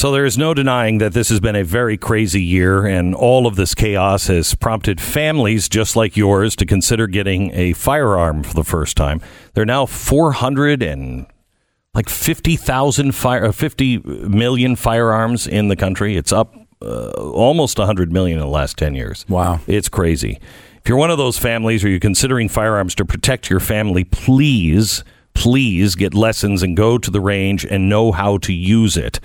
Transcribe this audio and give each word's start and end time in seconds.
So 0.00 0.10
there 0.10 0.24
is 0.24 0.38
no 0.38 0.54
denying 0.54 0.96
that 0.96 1.12
this 1.12 1.28
has 1.28 1.40
been 1.40 1.56
a 1.56 1.62
very 1.62 1.98
crazy 1.98 2.40
year, 2.40 2.86
and 2.86 3.14
all 3.14 3.46
of 3.46 3.56
this 3.56 3.74
chaos 3.74 4.28
has 4.28 4.54
prompted 4.54 4.98
families 4.98 5.68
just 5.68 5.94
like 5.94 6.16
yours 6.16 6.56
to 6.56 6.64
consider 6.64 7.06
getting 7.06 7.50
a 7.52 7.74
firearm 7.74 8.42
for 8.42 8.54
the 8.54 8.64
first 8.64 8.96
time. 8.96 9.20
There 9.52 9.60
are 9.60 9.66
now 9.66 9.84
400 9.84 10.82
and 10.82 11.26
like 11.92 12.08
50,000 12.08 13.12
fire, 13.12 13.44
uh, 13.44 13.52
50 13.52 13.98
million 13.98 14.74
firearms 14.74 15.46
in 15.46 15.68
the 15.68 15.76
country. 15.76 16.16
It's 16.16 16.32
up 16.32 16.54
uh, 16.80 17.10
almost 17.10 17.76
100 17.76 18.10
million 18.10 18.38
in 18.38 18.42
the 18.42 18.50
last 18.50 18.78
10 18.78 18.94
years. 18.94 19.26
Wow. 19.28 19.60
It's 19.66 19.90
crazy. 19.90 20.40
If 20.82 20.88
you're 20.88 20.96
one 20.96 21.10
of 21.10 21.18
those 21.18 21.36
families 21.36 21.84
or 21.84 21.90
you're 21.90 22.00
considering 22.00 22.48
firearms 22.48 22.94
to 22.94 23.04
protect 23.04 23.50
your 23.50 23.60
family, 23.60 24.04
please, 24.04 25.04
please 25.34 25.94
get 25.94 26.14
lessons 26.14 26.62
and 26.62 26.74
go 26.74 26.96
to 26.96 27.10
the 27.10 27.20
range 27.20 27.66
and 27.66 27.90
know 27.90 28.12
how 28.12 28.38
to 28.38 28.54
use 28.54 28.96
it. 28.96 29.20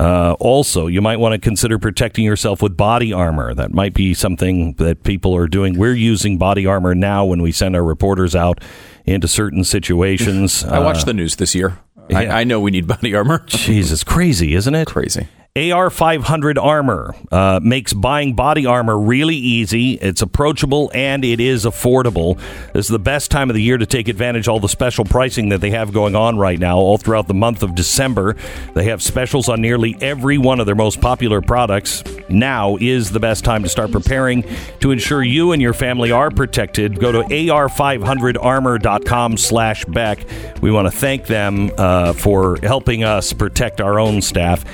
Uh, 0.00 0.34
also, 0.40 0.86
you 0.86 1.02
might 1.02 1.18
want 1.18 1.32
to 1.34 1.38
consider 1.38 1.78
protecting 1.78 2.24
yourself 2.24 2.62
with 2.62 2.76
body 2.76 3.12
armor. 3.12 3.54
That 3.54 3.72
might 3.72 3.94
be 3.94 4.14
something 4.14 4.74
that 4.74 5.02
people 5.02 5.36
are 5.36 5.46
doing. 5.46 5.78
We're 5.78 5.94
using 5.94 6.38
body 6.38 6.66
armor 6.66 6.94
now 6.94 7.24
when 7.24 7.42
we 7.42 7.52
send 7.52 7.76
our 7.76 7.84
reporters 7.84 8.34
out 8.34 8.62
into 9.04 9.28
certain 9.28 9.64
situations. 9.64 10.64
I 10.64 10.78
watched 10.78 11.06
the 11.06 11.14
news 11.14 11.36
this 11.36 11.54
year. 11.54 11.78
I, 12.10 12.24
yeah. 12.24 12.36
I 12.36 12.44
know 12.44 12.58
we 12.60 12.70
need 12.70 12.86
body 12.86 13.14
armor. 13.14 13.44
Jesus, 13.46 14.02
crazy, 14.02 14.54
isn't 14.54 14.74
it? 14.74 14.88
Crazy. 14.88 15.28
AR 15.54 15.90
500 15.90 16.56
armor 16.56 17.14
uh, 17.30 17.60
makes 17.62 17.92
buying 17.92 18.32
body 18.32 18.64
armor 18.64 18.98
really 18.98 19.36
easy. 19.36 19.96
It's 19.96 20.22
approachable 20.22 20.90
and 20.94 21.22
it 21.26 21.40
is 21.40 21.66
affordable. 21.66 22.38
This 22.72 22.86
is 22.86 22.90
the 22.90 22.98
best 22.98 23.30
time 23.30 23.50
of 23.50 23.54
the 23.54 23.60
year 23.60 23.76
to 23.76 23.84
take 23.84 24.08
advantage 24.08 24.48
of 24.48 24.52
all 24.52 24.60
the 24.60 24.68
special 24.70 25.04
pricing 25.04 25.50
that 25.50 25.60
they 25.60 25.72
have 25.72 25.92
going 25.92 26.16
on 26.16 26.38
right 26.38 26.58
now, 26.58 26.78
all 26.78 26.96
throughout 26.96 27.28
the 27.28 27.34
month 27.34 27.62
of 27.62 27.74
December. 27.74 28.34
They 28.72 28.84
have 28.84 29.02
specials 29.02 29.50
on 29.50 29.60
nearly 29.60 29.94
every 30.00 30.38
one 30.38 30.58
of 30.58 30.64
their 30.64 30.74
most 30.74 31.02
popular 31.02 31.42
products. 31.42 32.02
Now 32.30 32.78
is 32.80 33.10
the 33.10 33.20
best 33.20 33.44
time 33.44 33.62
to 33.62 33.68
start 33.68 33.92
preparing 33.92 34.46
to 34.80 34.90
ensure 34.90 35.22
you 35.22 35.52
and 35.52 35.60
your 35.60 35.74
family 35.74 36.12
are 36.12 36.30
protected. 36.30 36.98
Go 36.98 37.12
to 37.12 37.24
ar500armor.com 37.24 39.36
slash 39.36 39.84
Beck. 39.84 40.26
We 40.62 40.70
want 40.70 40.90
to 40.90 40.98
thank 40.98 41.26
them 41.26 41.70
uh, 41.76 42.14
for 42.14 42.56
helping 42.62 43.04
us 43.04 43.34
protect 43.34 43.82
our 43.82 44.00
own 44.00 44.22
staff. 44.22 44.64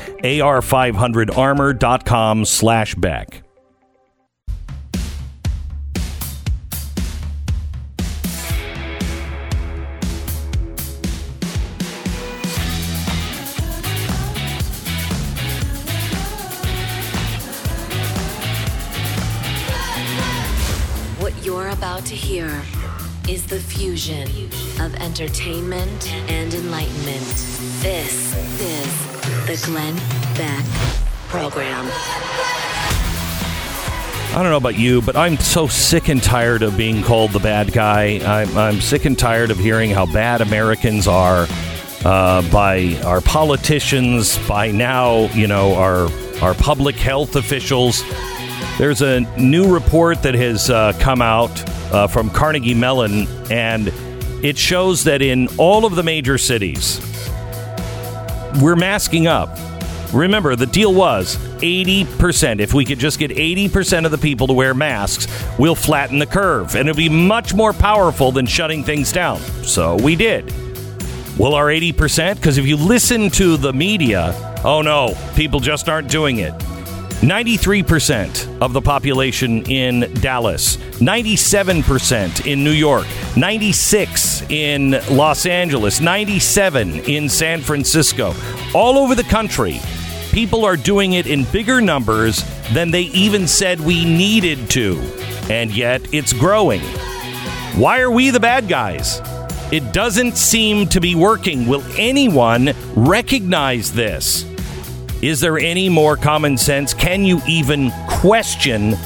ar500armor.com 0.69 2.45
slash 2.45 2.95
Beck. 2.95 3.43
What 21.19 21.45
you're 21.45 21.69
about 21.69 22.05
to 22.07 22.15
hear 22.15 22.63
is 23.29 23.47
the 23.47 23.61
fusion 23.61 24.29
of 24.81 24.95
entertainment 24.97 26.13
and 26.31 26.55
enlightenment. 26.55 27.27
This 27.83 28.35
is 28.61 29.18
the 29.49 29.65
Glenn 29.65 29.97
Beck 30.37 30.65
Program. 31.29 31.87
I 34.31 34.43
don't 34.43 34.51
know 34.51 34.59
about 34.59 34.77
you, 34.77 35.01
but 35.01 35.17
I'm 35.17 35.39
so 35.39 35.67
sick 35.67 36.11
and 36.11 36.23
tired 36.23 36.63
of 36.63 36.77
being 36.77 37.03
called 37.03 37.31
the 37.33 37.39
bad 37.39 37.73
guy. 37.73 38.21
I'm, 38.23 38.59
I'm 38.59 38.81
sick 38.83 39.07
and 39.07 39.19
tired 39.19 39.51
of 39.51 39.57
hearing 39.57 39.91
how 39.91 40.05
bad 40.05 40.43
Americans 40.43 41.09
are 41.09 41.47
uh, 42.05 42.43
by 42.51 43.01
our 43.07 43.23
politicians, 43.23 44.39
by 44.47 44.71
now, 44.71 45.33
you 45.33 45.47
know, 45.47 45.75
our 45.77 46.11
our 46.43 46.53
public 46.53 46.97
health 46.97 47.35
officials. 47.35 48.05
There's 48.77 49.01
a 49.01 49.21
new 49.39 49.73
report 49.73 50.23
that 50.25 50.35
has 50.35 50.69
uh, 50.69 50.93
come 51.01 51.23
out 51.23 51.67
uh, 51.91 52.07
from 52.07 52.29
Carnegie 52.29 52.75
Mellon, 52.75 53.27
and 53.51 53.89
it 54.45 54.59
shows 54.59 55.05
that 55.05 55.23
in 55.23 55.49
all 55.57 55.87
of 55.87 55.97
the 55.97 56.03
major 56.03 56.37
cities, 56.37 57.01
we're 58.61 58.77
masking 58.77 59.27
up. 59.27 59.57
Remember, 60.13 60.57
the 60.57 60.67
deal 60.67 60.95
was 60.95 61.37
80%. 61.59 62.61
If 62.61 62.73
we 62.73 62.85
could 62.85 62.99
just 62.99 63.19
get 63.19 63.31
80% 63.31 64.05
of 64.07 64.11
the 64.11 64.19
people 64.19 64.47
to 64.47 64.53
wear 64.53 64.73
masks, 64.73 65.27
we'll 65.59 65.75
flatten 65.75 66.19
the 66.19 66.27
curve. 66.27 66.75
And 66.75 66.89
it'll 66.89 66.97
be 66.97 67.09
much 67.09 67.53
more 67.53 67.73
powerful 67.73 68.33
than 68.33 68.47
shutting 68.47 68.85
things 68.85 69.13
down. 69.13 69.39
So 69.63 69.97
we 69.97 70.17
did. 70.17 70.53
Will 71.39 71.55
our 71.55 71.67
80%? 71.67 72.37
Because 72.37 72.59
if 72.59 72.67
you 72.67 72.77
listen 72.77 73.31
to 73.31 73.57
the 73.57 73.73
media, 73.73 74.35
oh 74.65 74.83
no, 74.83 75.15
people 75.37 75.61
just 75.61 75.89
aren't 75.89 76.09
doing 76.09 76.39
it. 76.39 76.55
93% 77.21 78.61
of 78.63 78.73
the 78.73 78.81
population 78.81 79.65
in 79.65 80.13
Dallas, 80.21 80.77
97% 81.01 82.47
in 82.47 82.63
New 82.63 82.71
York, 82.71 83.07
96 83.37 84.43
in 84.51 84.93
Los 85.11 85.45
Angeles, 85.45 86.01
97 86.01 87.01
in 87.01 87.29
San 87.29 87.61
Francisco. 87.61 88.35
All 88.73 88.97
over 88.97 89.17
the 89.17 89.25
country, 89.25 89.81
people 90.31 90.65
are 90.65 90.77
doing 90.77 91.15
it 91.15 91.27
in 91.27 91.43
bigger 91.47 91.81
numbers 91.81 92.45
than 92.73 92.93
they 92.93 93.03
even 93.03 93.49
said 93.49 93.81
we 93.81 94.05
needed 94.05 94.71
to. 94.71 94.97
And 95.51 95.75
yet 95.75 96.15
it's 96.15 96.33
growing. 96.33 96.83
Why 97.75 98.01
are 98.01 98.13
we 98.13 98.31
the 98.31 98.39
bad 98.39 98.69
guys? 98.69 99.21
It 99.73 99.93
doesn't 99.93 100.37
seem 100.37 100.87
to 100.89 101.01
be 101.01 101.17
working. 101.17 101.67
Will 101.67 101.83
anyone 101.97 102.75
recognize 102.95 103.93
this? 103.93 104.48
Is 105.23 105.41
there 105.41 105.59
any 105.59 105.89
more 105.89 106.17
common 106.17 106.57
sense? 106.57 106.95
Can 106.95 107.25
you 107.25 107.41
even 107.49 107.91
question 108.09 108.97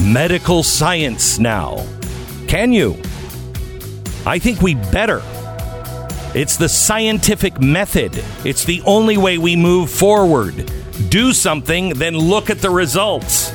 medical 0.00 0.62
science 0.62 1.40
now? 1.40 1.84
Can 2.46 2.72
you? 2.72 2.92
I 4.24 4.38
think 4.38 4.62
we 4.62 4.76
better. 4.76 5.22
It's 6.36 6.56
the 6.56 6.68
scientific 6.68 7.60
method. 7.60 8.22
It's 8.44 8.64
the 8.64 8.80
only 8.86 9.16
way 9.16 9.38
we 9.38 9.56
move 9.56 9.90
forward. 9.90 10.70
Do 11.08 11.32
something, 11.32 11.94
then 11.94 12.16
look 12.16 12.48
at 12.48 12.58
the 12.58 12.70
results. 12.70 13.52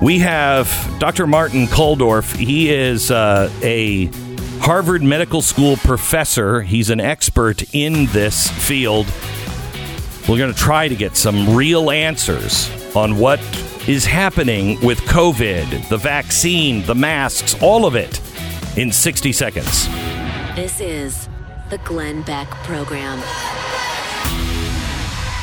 We 0.00 0.20
have 0.20 0.68
Dr. 0.98 1.26
Martin 1.26 1.66
Kulldorff. 1.66 2.34
He 2.34 2.72
is 2.72 3.10
uh, 3.10 3.50
a 3.62 4.06
Harvard 4.60 5.02
Medical 5.02 5.42
School 5.42 5.76
professor. 5.76 6.62
He's 6.62 6.88
an 6.88 7.00
expert 7.00 7.74
in 7.74 8.06
this 8.06 8.50
field. 8.50 9.06
We're 10.28 10.38
going 10.38 10.52
to 10.52 10.58
try 10.58 10.88
to 10.88 10.96
get 10.96 11.16
some 11.16 11.54
real 11.54 11.88
answers 11.88 12.68
on 12.96 13.16
what 13.16 13.38
is 13.86 14.04
happening 14.04 14.80
with 14.84 14.98
COVID, 15.02 15.88
the 15.88 15.96
vaccine, 15.96 16.82
the 16.84 16.96
masks, 16.96 17.54
all 17.62 17.86
of 17.86 17.94
it 17.94 18.20
in 18.76 18.90
60 18.90 19.30
seconds. 19.30 19.86
This 20.56 20.80
is 20.80 21.28
the 21.70 21.78
Glenn 21.78 22.22
Beck 22.22 22.50
Program. 22.64 23.20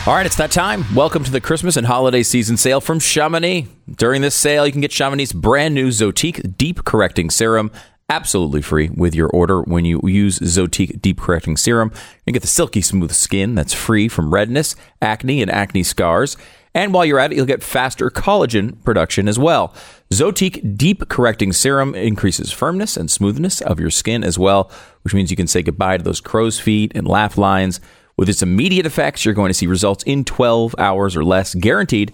All 0.06 0.16
right, 0.16 0.26
it's 0.26 0.36
that 0.36 0.52
time. 0.52 0.84
Welcome 0.94 1.24
to 1.24 1.32
the 1.32 1.40
Christmas 1.40 1.78
and 1.78 1.88
holiday 1.88 2.22
season 2.22 2.58
sale 2.58 2.82
from 2.82 3.00
Chamonix. 3.00 3.70
During 3.90 4.22
this 4.22 4.36
sale, 4.36 4.66
you 4.66 4.74
can 4.74 4.82
get 4.82 4.92
Chamonix's 4.92 5.32
brand 5.32 5.74
new 5.74 5.88
Zotique 5.88 6.58
Deep 6.58 6.84
Correcting 6.84 7.30
Serum 7.30 7.72
absolutely 8.10 8.62
free 8.62 8.90
with 8.90 9.16
your 9.16 9.30
order 9.30 9.62
when 9.62 9.86
you 9.86 10.00
use 10.04 10.40
Zotique 10.40 11.02
Deep 11.02 11.20
Correcting 11.20 11.58
Serum. 11.58 11.92
You 12.26 12.34
get 12.34 12.42
the 12.42 12.48
silky 12.48 12.82
smooth 12.82 13.12
skin 13.12 13.56
that's 13.56 13.74
free 13.74 14.08
from 14.08 14.34
redness, 14.34 14.76
acne, 15.02 15.42
and 15.42 15.52
acne 15.52 15.84
scars. 15.84 16.38
And 16.76 16.94
while 16.94 17.06
you're 17.06 17.20
at 17.20 17.32
it, 17.32 17.36
you'll 17.36 17.46
get 17.46 17.62
faster 17.62 18.10
collagen 18.10 18.84
production 18.84 19.28
as 19.28 19.38
well. 19.38 19.76
Zotique 20.12 20.76
Deep 20.78 21.08
Correcting 21.08 21.54
Serum 21.54 21.94
increases 21.94 22.52
firmness 22.52 22.98
and 22.98 23.12
smoothness 23.12 23.62
of 23.62 23.80
your 23.80 23.92
skin 23.92 24.24
as 24.24 24.40
well, 24.40 24.72
which 25.04 25.14
means 25.14 25.30
you 25.30 25.38
can 25.38 25.48
say 25.48 25.62
goodbye 25.62 25.98
to 25.98 26.04
those 26.04 26.22
crow's 26.22 26.60
feet 26.60 26.92
and 26.96 27.08
laugh 27.08 27.38
lines. 27.38 27.80
With 28.18 28.30
its 28.30 28.42
immediate 28.42 28.86
effects, 28.86 29.26
you're 29.26 29.34
going 29.34 29.50
to 29.50 29.54
see 29.56 29.68
results 29.68 30.04
in 30.04 30.24
12 30.24 30.76
hours 30.78 31.16
or 31.16 31.24
less, 31.24 31.56
guaranteed. 31.56 32.12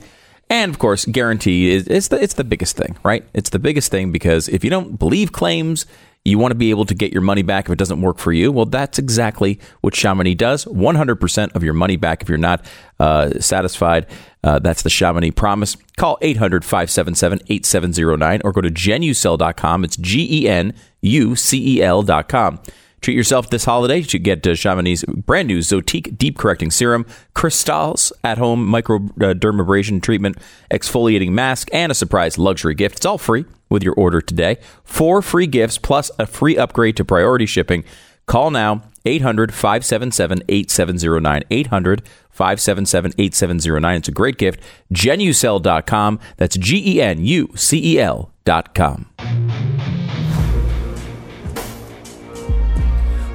And 0.49 0.71
of 0.71 0.79
course, 0.79 1.05
guarantee 1.05 1.69
is 1.69 1.87
it's 1.87 2.07
the 2.07 2.21
it's 2.21 2.33
the 2.33 2.43
biggest 2.43 2.75
thing, 2.75 2.97
right? 3.03 3.23
It's 3.33 3.51
the 3.51 3.59
biggest 3.59 3.91
thing 3.91 4.11
because 4.11 4.47
if 4.49 4.63
you 4.63 4.69
don't 4.69 4.97
believe 4.97 5.31
claims, 5.31 5.85
you 6.25 6.37
want 6.37 6.51
to 6.51 6.55
be 6.55 6.69
able 6.69 6.85
to 6.85 6.93
get 6.93 7.13
your 7.13 7.21
money 7.21 7.43
back 7.43 7.65
if 7.65 7.71
it 7.71 7.77
doesn't 7.77 8.01
work 8.01 8.17
for 8.17 8.31
you. 8.31 8.51
Well, 8.51 8.65
that's 8.65 8.99
exactly 8.99 9.59
what 9.81 9.95
Chamonix 9.95 10.35
does. 10.35 10.65
100% 10.65 11.55
of 11.55 11.63
your 11.63 11.73
money 11.73 11.95
back 11.95 12.21
if 12.21 12.29
you're 12.29 12.37
not 12.37 12.65
uh, 12.99 13.39
satisfied. 13.39 14.05
Uh, 14.43 14.59
that's 14.59 14.81
the 14.81 14.89
Chamonix 14.89 15.31
promise. 15.31 15.77
Call 15.97 16.17
800 16.21 16.65
577 16.65 17.39
8709 17.47 18.41
or 18.43 18.51
go 18.51 18.61
to 18.61 18.69
genucel.com. 18.69 19.83
It's 19.83 19.97
G 19.97 20.43
E 20.43 20.49
N 20.49 20.73
U 21.01 21.35
C 21.35 21.77
E 21.77 21.81
L.com. 21.81 22.59
Treat 23.01 23.15
yourself 23.15 23.49
this 23.49 23.65
holiday. 23.65 24.01
to 24.01 24.19
get 24.19 24.45
uh, 24.45 24.51
Chamonix's 24.51 25.03
brand 25.03 25.47
new 25.47 25.59
Zotique 25.59 26.17
Deep 26.17 26.37
Correcting 26.37 26.71
Serum, 26.71 27.05
Crystals 27.33 28.11
at 28.23 28.37
home 28.37 28.65
Micro 28.65 28.99
microdermabrasion 28.99 30.01
treatment, 30.01 30.37
exfoliating 30.71 31.31
mask, 31.31 31.69
and 31.71 31.91
a 31.91 31.95
surprise 31.95 32.37
luxury 32.37 32.75
gift. 32.75 32.97
It's 32.97 33.05
all 33.05 33.17
free 33.17 33.45
with 33.69 33.83
your 33.83 33.93
order 33.93 34.21
today. 34.21 34.57
Four 34.83 35.21
free 35.21 35.47
gifts 35.47 35.77
plus 35.77 36.11
a 36.19 36.25
free 36.25 36.57
upgrade 36.57 36.97
to 36.97 37.05
priority 37.05 37.45
shipping. 37.45 37.83
Call 38.25 38.51
now 38.51 38.83
800 39.05 39.53
577 39.53 40.43
8709. 40.47 41.43
800 41.49 42.03
577 42.29 43.13
8709. 43.17 43.97
It's 43.97 44.07
a 44.07 44.11
great 44.11 44.37
gift. 44.37 44.61
Genucel.com. 44.93 46.19
That's 46.37 46.57
G 46.57 46.95
E 46.95 47.01
N 47.01 47.23
U 47.23 47.51
C 47.55 47.95
E 47.95 47.99
L.com. 47.99 49.68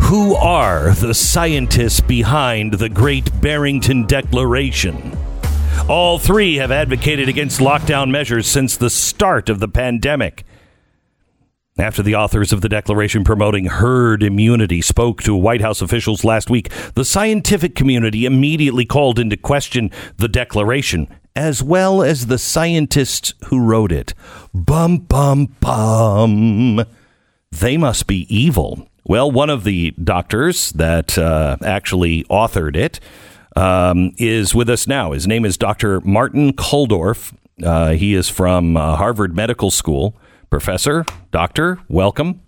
Who 0.04 0.34
are 0.34 0.90
the 0.90 1.14
scientists 1.14 2.00
behind 2.00 2.74
the 2.74 2.90
Great 2.90 3.40
Barrington 3.40 4.06
Declaration? 4.06 5.16
All 5.88 6.18
three 6.18 6.56
have 6.56 6.70
advocated 6.70 7.26
against 7.26 7.58
lockdown 7.58 8.10
measures 8.10 8.46
since 8.46 8.76
the 8.76 8.90
start 8.90 9.48
of 9.48 9.60
the 9.60 9.68
pandemic. 9.68 10.44
After 11.78 12.02
the 12.02 12.14
authors 12.14 12.52
of 12.52 12.60
the 12.60 12.68
declaration 12.68 13.24
promoting 13.24 13.64
herd 13.64 14.22
immunity 14.22 14.82
spoke 14.82 15.22
to 15.22 15.34
White 15.34 15.62
House 15.62 15.80
officials 15.80 16.22
last 16.22 16.50
week, 16.50 16.68
the 16.94 17.04
scientific 17.04 17.74
community 17.74 18.26
immediately 18.26 18.84
called 18.84 19.18
into 19.18 19.38
question 19.38 19.90
the 20.18 20.28
declaration, 20.28 21.08
as 21.34 21.62
well 21.62 22.02
as 22.02 22.26
the 22.26 22.38
scientists 22.38 23.32
who 23.46 23.58
wrote 23.58 23.90
it. 23.90 24.12
Bum, 24.52 24.98
bum, 24.98 25.46
bum. 25.60 26.84
They 27.50 27.78
must 27.78 28.06
be 28.06 28.26
evil. 28.28 28.86
Well, 29.06 29.30
one 29.30 29.50
of 29.50 29.64
the 29.64 29.90
doctors 30.02 30.72
that 30.72 31.18
uh, 31.18 31.58
actually 31.62 32.24
authored 32.24 32.74
it 32.74 33.00
um, 33.54 34.12
is 34.16 34.54
with 34.54 34.70
us 34.70 34.86
now. 34.86 35.12
His 35.12 35.26
name 35.26 35.44
is 35.44 35.58
Dr. 35.58 36.00
Martin 36.00 36.54
Kulldorff. 36.54 37.34
Uh, 37.62 37.90
he 37.90 38.14
is 38.14 38.30
from 38.30 38.78
uh, 38.78 38.96
Harvard 38.96 39.36
Medical 39.36 39.70
School. 39.70 40.16
Professor, 40.48 41.04
doctor, 41.32 41.78
welcome. 41.88 42.40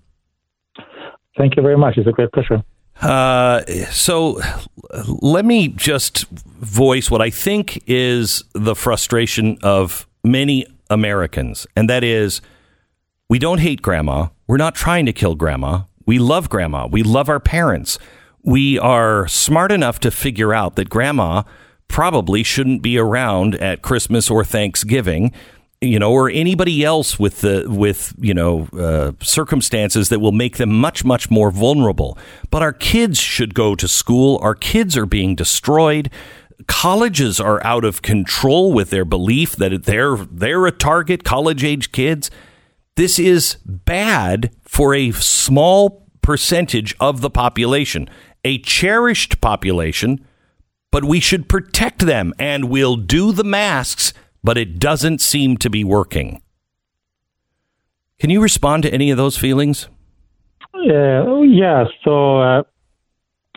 Thank 1.37 1.56
you 1.56 1.62
very 1.62 1.76
much. 1.76 1.99
It's 1.99 2.08
a 2.08 2.12
great 2.12 2.32
pleasure. 2.32 2.62
Uh, 3.02 3.62
so 3.91 4.41
let 5.20 5.44
me 5.44 5.69
just 5.69 6.25
voice 6.31 7.11
what 7.11 7.20
I 7.20 7.29
think 7.29 7.82
is 7.87 8.44
the 8.55 8.75
frustration 8.75 9.59
of 9.62 10.06
many 10.25 10.67
Americans, 10.88 11.67
and 11.76 11.91
that 11.91 12.02
is 12.02 12.41
we 13.29 13.38
don't 13.38 13.59
hate 13.59 13.82
grandma. 13.82 14.29
We're 14.47 14.56
not 14.56 14.75
trying 14.75 15.05
to 15.06 15.12
kill 15.12 15.35
grandma. 15.35 15.82
We 16.06 16.19
love 16.19 16.49
grandma. 16.49 16.87
We 16.87 17.03
love 17.03 17.29
our 17.29 17.41
parents. 17.41 17.99
We 18.43 18.79
are 18.79 19.26
smart 19.26 19.73
enough 19.73 19.99
to 20.00 20.11
figure 20.12 20.55
out 20.55 20.76
that 20.76 20.88
grandma 20.88 21.43
probably 21.88 22.43
shouldn't 22.44 22.81
be 22.81 22.97
around 22.97 23.56
at 23.56 23.82
Christmas 23.82 24.31
or 24.31 24.44
Thanksgiving, 24.44 25.32
you 25.81 25.99
know, 25.99 26.12
or 26.12 26.31
anybody 26.31 26.85
else 26.85 27.19
with 27.19 27.41
the 27.41 27.64
with 27.69 28.14
you 28.20 28.35
know 28.35 28.69
uh, 28.73 29.12
circumstances 29.20 30.08
that 30.08 30.20
will 30.20 30.32
make 30.32 30.56
them 30.58 30.70
much 30.70 31.05
much 31.05 31.29
more 31.29 31.50
vulnerable. 31.50 32.17
But 32.50 32.62
our 32.62 32.73
kids 32.73 33.19
should 33.19 33.55
go 33.55 33.75
to 33.75 33.88
school. 33.88 34.38
Our 34.43 34.55
kids 34.55 34.97
are 34.97 35.06
being 35.06 35.35
destroyed. 35.35 36.11
Colleges 36.69 37.38
are 37.41 37.62
out 37.64 37.85
of 37.85 38.00
control 38.00 38.73
with 38.73 38.91
their 38.91 39.05
belief 39.05 39.56
that 39.56 39.85
they're 39.85 40.17
they're 40.17 40.67
a 40.67 40.73
target. 40.73 41.25
College 41.25 41.64
age 41.64 41.91
kids. 41.93 42.31
This 42.97 43.19
is 43.19 43.59
bad 43.67 44.53
for 44.63 44.95
a 44.95 45.11
small 45.11 46.09
percentage 46.23 46.97
of 46.99 47.21
the 47.21 47.29
population, 47.29 48.09
a 48.43 48.57
cherished 48.59 49.43
population, 49.43 50.27
but 50.91 51.05
we 51.05 51.21
should 51.21 51.47
protect 51.47 52.07
them 52.07 52.33
and 52.39 52.71
we'll 52.71 52.97
do 52.97 53.33
the 53.33 53.45
masks, 53.45 54.15
but 54.43 54.57
it 54.57 54.79
doesn't 54.79 55.21
seem 55.21 55.59
to 55.59 55.69
be 55.69 55.85
working. 55.85 56.41
Can 58.19 58.31
you 58.31 58.41
respond 58.41 58.83
to 58.85 58.91
any 58.95 59.11
of 59.11 59.19
those 59.19 59.37
feelings? 59.37 59.91
Uh, 60.75 61.43
yeah, 61.43 61.85
so 62.03 62.39
uh, 62.41 62.63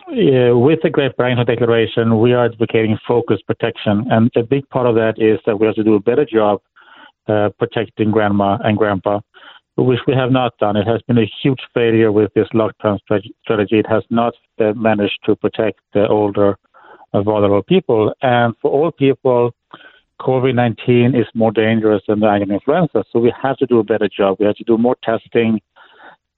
uh, 0.06 0.54
with 0.54 0.80
the 0.82 0.90
Great 0.92 1.16
Barrington 1.16 1.46
Declaration, 1.46 2.20
we 2.20 2.34
are 2.34 2.44
advocating 2.44 2.98
focused 3.08 3.46
protection. 3.46 4.04
And 4.10 4.30
a 4.36 4.42
big 4.42 4.68
part 4.68 4.86
of 4.86 4.96
that 4.96 5.14
is 5.16 5.40
that 5.46 5.58
we 5.58 5.66
have 5.66 5.76
to 5.76 5.84
do 5.84 5.94
a 5.94 6.00
better 6.00 6.26
job 6.26 6.60
uh, 7.26 7.48
protecting 7.58 8.10
grandma 8.10 8.58
and 8.62 8.76
grandpa 8.76 9.20
which 9.84 10.00
we 10.06 10.14
have 10.14 10.30
not 10.30 10.56
done. 10.58 10.76
It 10.76 10.86
has 10.86 11.00
been 11.02 11.18
a 11.18 11.30
huge 11.42 11.60
failure 11.72 12.12
with 12.12 12.32
this 12.34 12.48
lockdown 12.54 12.98
strategy. 13.00 13.78
It 13.78 13.86
has 13.88 14.04
not 14.10 14.34
uh, 14.60 14.72
managed 14.74 15.20
to 15.24 15.34
protect 15.36 15.80
the 15.94 16.06
older, 16.06 16.58
uh, 17.12 17.22
vulnerable 17.22 17.62
people. 17.62 18.12
And 18.22 18.54
for 18.60 18.70
all 18.70 18.92
people, 18.92 19.54
COVID 20.20 20.54
19 20.54 21.14
is 21.14 21.26
more 21.34 21.50
dangerous 21.50 22.02
than 22.06 22.20
the 22.20 22.30
avian 22.30 22.50
influenza. 22.50 23.04
So 23.10 23.18
we 23.18 23.32
have 23.42 23.56
to 23.56 23.66
do 23.66 23.78
a 23.78 23.84
better 23.84 24.08
job. 24.08 24.36
We 24.38 24.46
have 24.46 24.56
to 24.56 24.64
do 24.64 24.76
more 24.76 24.96
testing 25.02 25.60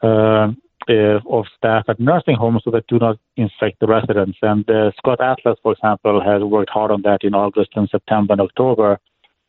uh, 0.02 0.52
uh 0.88 1.20
of 1.30 1.44
staff 1.56 1.84
at 1.88 2.00
nursing 2.00 2.36
homes 2.36 2.62
so 2.64 2.70
that 2.72 2.86
do 2.88 2.98
not 2.98 3.16
infect 3.36 3.80
the 3.80 3.86
residents. 3.86 4.38
And 4.42 4.68
uh, 4.70 4.90
Scott 4.98 5.20
Atlas, 5.20 5.58
for 5.62 5.72
example, 5.72 6.20
has 6.20 6.42
worked 6.42 6.70
hard 6.70 6.90
on 6.90 7.02
that 7.02 7.22
in 7.22 7.34
August 7.34 7.70
and 7.74 7.88
September 7.88 8.32
and 8.34 8.40
October 8.40 8.98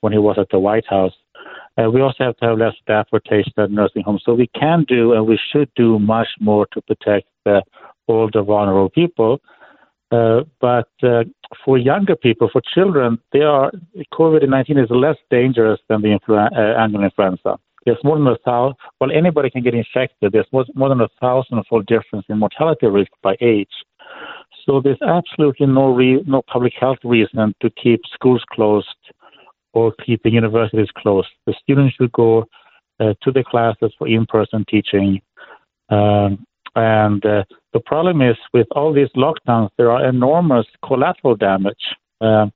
when 0.01 0.13
he 0.13 0.19
was 0.19 0.37
at 0.39 0.49
the 0.49 0.59
White 0.59 0.87
House. 0.87 1.13
Uh, 1.77 1.89
we 1.89 2.01
also 2.01 2.23
have 2.25 2.37
to 2.37 2.45
have 2.45 2.57
less 2.57 2.75
staff 2.81 3.07
rotation 3.11 3.53
at 3.57 3.71
nursing 3.71 4.03
homes. 4.03 4.21
So 4.25 4.33
we 4.33 4.47
can 4.47 4.85
do 4.87 5.13
and 5.13 5.25
we 5.25 5.39
should 5.51 5.69
do 5.75 5.99
much 5.99 6.27
more 6.39 6.67
to 6.73 6.81
protect 6.81 7.27
the 7.45 7.63
older, 8.07 8.43
vulnerable 8.43 8.89
people. 8.89 9.41
Uh, 10.11 10.41
but 10.61 10.89
uh, 11.01 11.23
for 11.65 11.79
younger 11.79 12.15
people, 12.15 12.47
for 12.51 12.61
children, 12.61 13.17
they 13.31 13.41
are 13.41 13.71
COVID 14.13 14.47
nineteen 14.47 14.77
is 14.77 14.89
less 14.91 15.17
dangerous 15.31 15.79
than 15.89 16.03
the 16.03 16.09
influ- 16.09 16.51
uh, 16.55 16.79
annual 16.79 17.03
influenza. 17.03 17.57
There's 17.85 17.97
more 18.03 18.17
than 18.17 18.27
a 18.27 18.37
thousand. 18.45 18.77
Well, 19.01 19.11
anybody 19.11 19.49
can 19.49 19.63
get 19.63 19.73
infected. 19.73 20.31
There's 20.31 20.45
more, 20.53 20.65
more 20.75 20.89
than 20.89 21.01
a 21.01 21.09
thousand-fold 21.19 21.85
difference 21.87 22.25
in 22.29 22.37
mortality 22.37 22.85
risk 22.85 23.11
by 23.21 23.35
age. 23.41 23.75
So 24.65 24.79
there's 24.79 25.01
absolutely 25.01 25.67
no 25.67 25.93
re- 25.93 26.23
no 26.27 26.43
public 26.43 26.73
health 26.79 26.99
reason 27.03 27.55
to 27.61 27.69
keep 27.71 28.01
schools 28.13 28.43
closed 28.51 28.87
or 29.73 29.93
keeping 30.05 30.33
universities 30.33 30.89
closed. 30.97 31.27
The 31.45 31.53
students 31.61 31.95
should 31.95 32.11
go 32.11 32.45
uh, 32.99 33.13
to 33.23 33.31
the 33.31 33.43
classes 33.43 33.93
for 33.97 34.07
in-person 34.07 34.65
teaching. 34.69 35.21
Um, 35.89 36.45
and 36.75 37.23
uh, 37.25 37.43
the 37.73 37.79
problem 37.79 38.21
is 38.21 38.37
with 38.53 38.67
all 38.71 38.93
these 38.93 39.09
lockdowns, 39.15 39.69
there 39.77 39.91
are 39.91 40.07
enormous 40.07 40.65
collateral 40.85 41.35
damage. 41.35 41.83
Uh, 42.21 42.47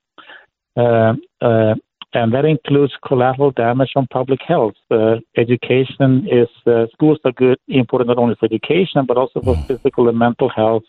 uh, 0.76 1.14
uh 1.40 1.74
and 2.14 2.32
that 2.32 2.46
includes 2.46 2.94
collateral 3.06 3.50
damage 3.50 3.90
on 3.94 4.06
public 4.06 4.40
health. 4.48 4.74
Uh, 4.90 5.16
education 5.36 6.26
is, 6.26 6.48
schools 6.94 7.18
are 7.26 7.32
good, 7.32 7.58
important 7.68 8.08
not 8.08 8.16
only 8.16 8.34
for 8.40 8.46
education, 8.46 9.04
but 9.06 9.18
also 9.18 9.42
for 9.42 9.54
physical 9.66 10.08
and 10.08 10.18
mental 10.18 10.48
health 10.48 10.84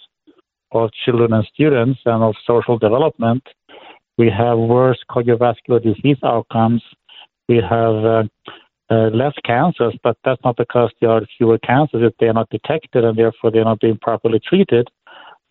of 0.71 0.89
children 1.03 1.33
and 1.33 1.45
students 1.53 1.99
and 2.05 2.23
of 2.23 2.35
social 2.47 2.77
development. 2.77 3.43
We 4.19 4.29
have 4.29 4.57
worse 4.57 4.99
cardiovascular 5.09 5.81
disease 5.81 6.17
outcomes. 6.25 6.83
We 7.47 7.61
have 7.61 7.95
uh, 8.03 8.23
uh, 8.91 9.09
less 9.11 9.33
cancers, 9.45 9.95
but 10.03 10.17
that's 10.25 10.41
not 10.43 10.57
because 10.57 10.91
there 10.99 11.09
are 11.09 11.21
fewer 11.37 11.57
cancers 11.57 12.03
if 12.03 12.17
they 12.19 12.27
are 12.27 12.33
not 12.33 12.49
detected 12.49 13.05
and 13.05 13.17
therefore 13.17 13.49
they're 13.49 13.63
not 13.63 13.79
being 13.79 13.97
properly 13.97 14.41
treated. 14.45 14.89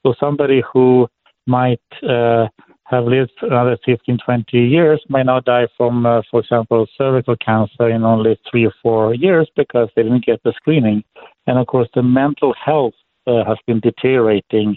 So 0.03 0.15
somebody 0.21 0.63
who 0.71 1.09
might 1.47 1.81
uh, 2.07 2.49
have 2.85 3.05
lived 3.05 3.33
another 3.41 3.79
15, 3.87 4.19
20 4.23 4.59
years 4.59 5.03
might 5.09 5.25
now 5.25 5.41
die 5.41 5.69
from, 5.79 6.05
uh, 6.05 6.21
for 6.31 6.41
example, 6.41 6.87
cervical 6.99 7.37
cancer 7.37 7.89
in 7.89 8.05
only 8.05 8.39
three 8.51 8.67
or 8.67 8.75
four 8.83 9.15
years 9.15 9.49
because 9.57 9.89
they 9.97 10.03
didn't 10.03 10.27
get 10.27 10.43
the 10.43 10.53
screening. 10.53 11.03
And 11.47 11.59
of 11.59 11.67
course, 11.69 11.89
the 11.95 12.03
mental 12.03 12.53
health 12.63 12.95
uh, 13.27 13.45
has 13.47 13.57
been 13.67 13.81
deteriorating. 13.81 14.77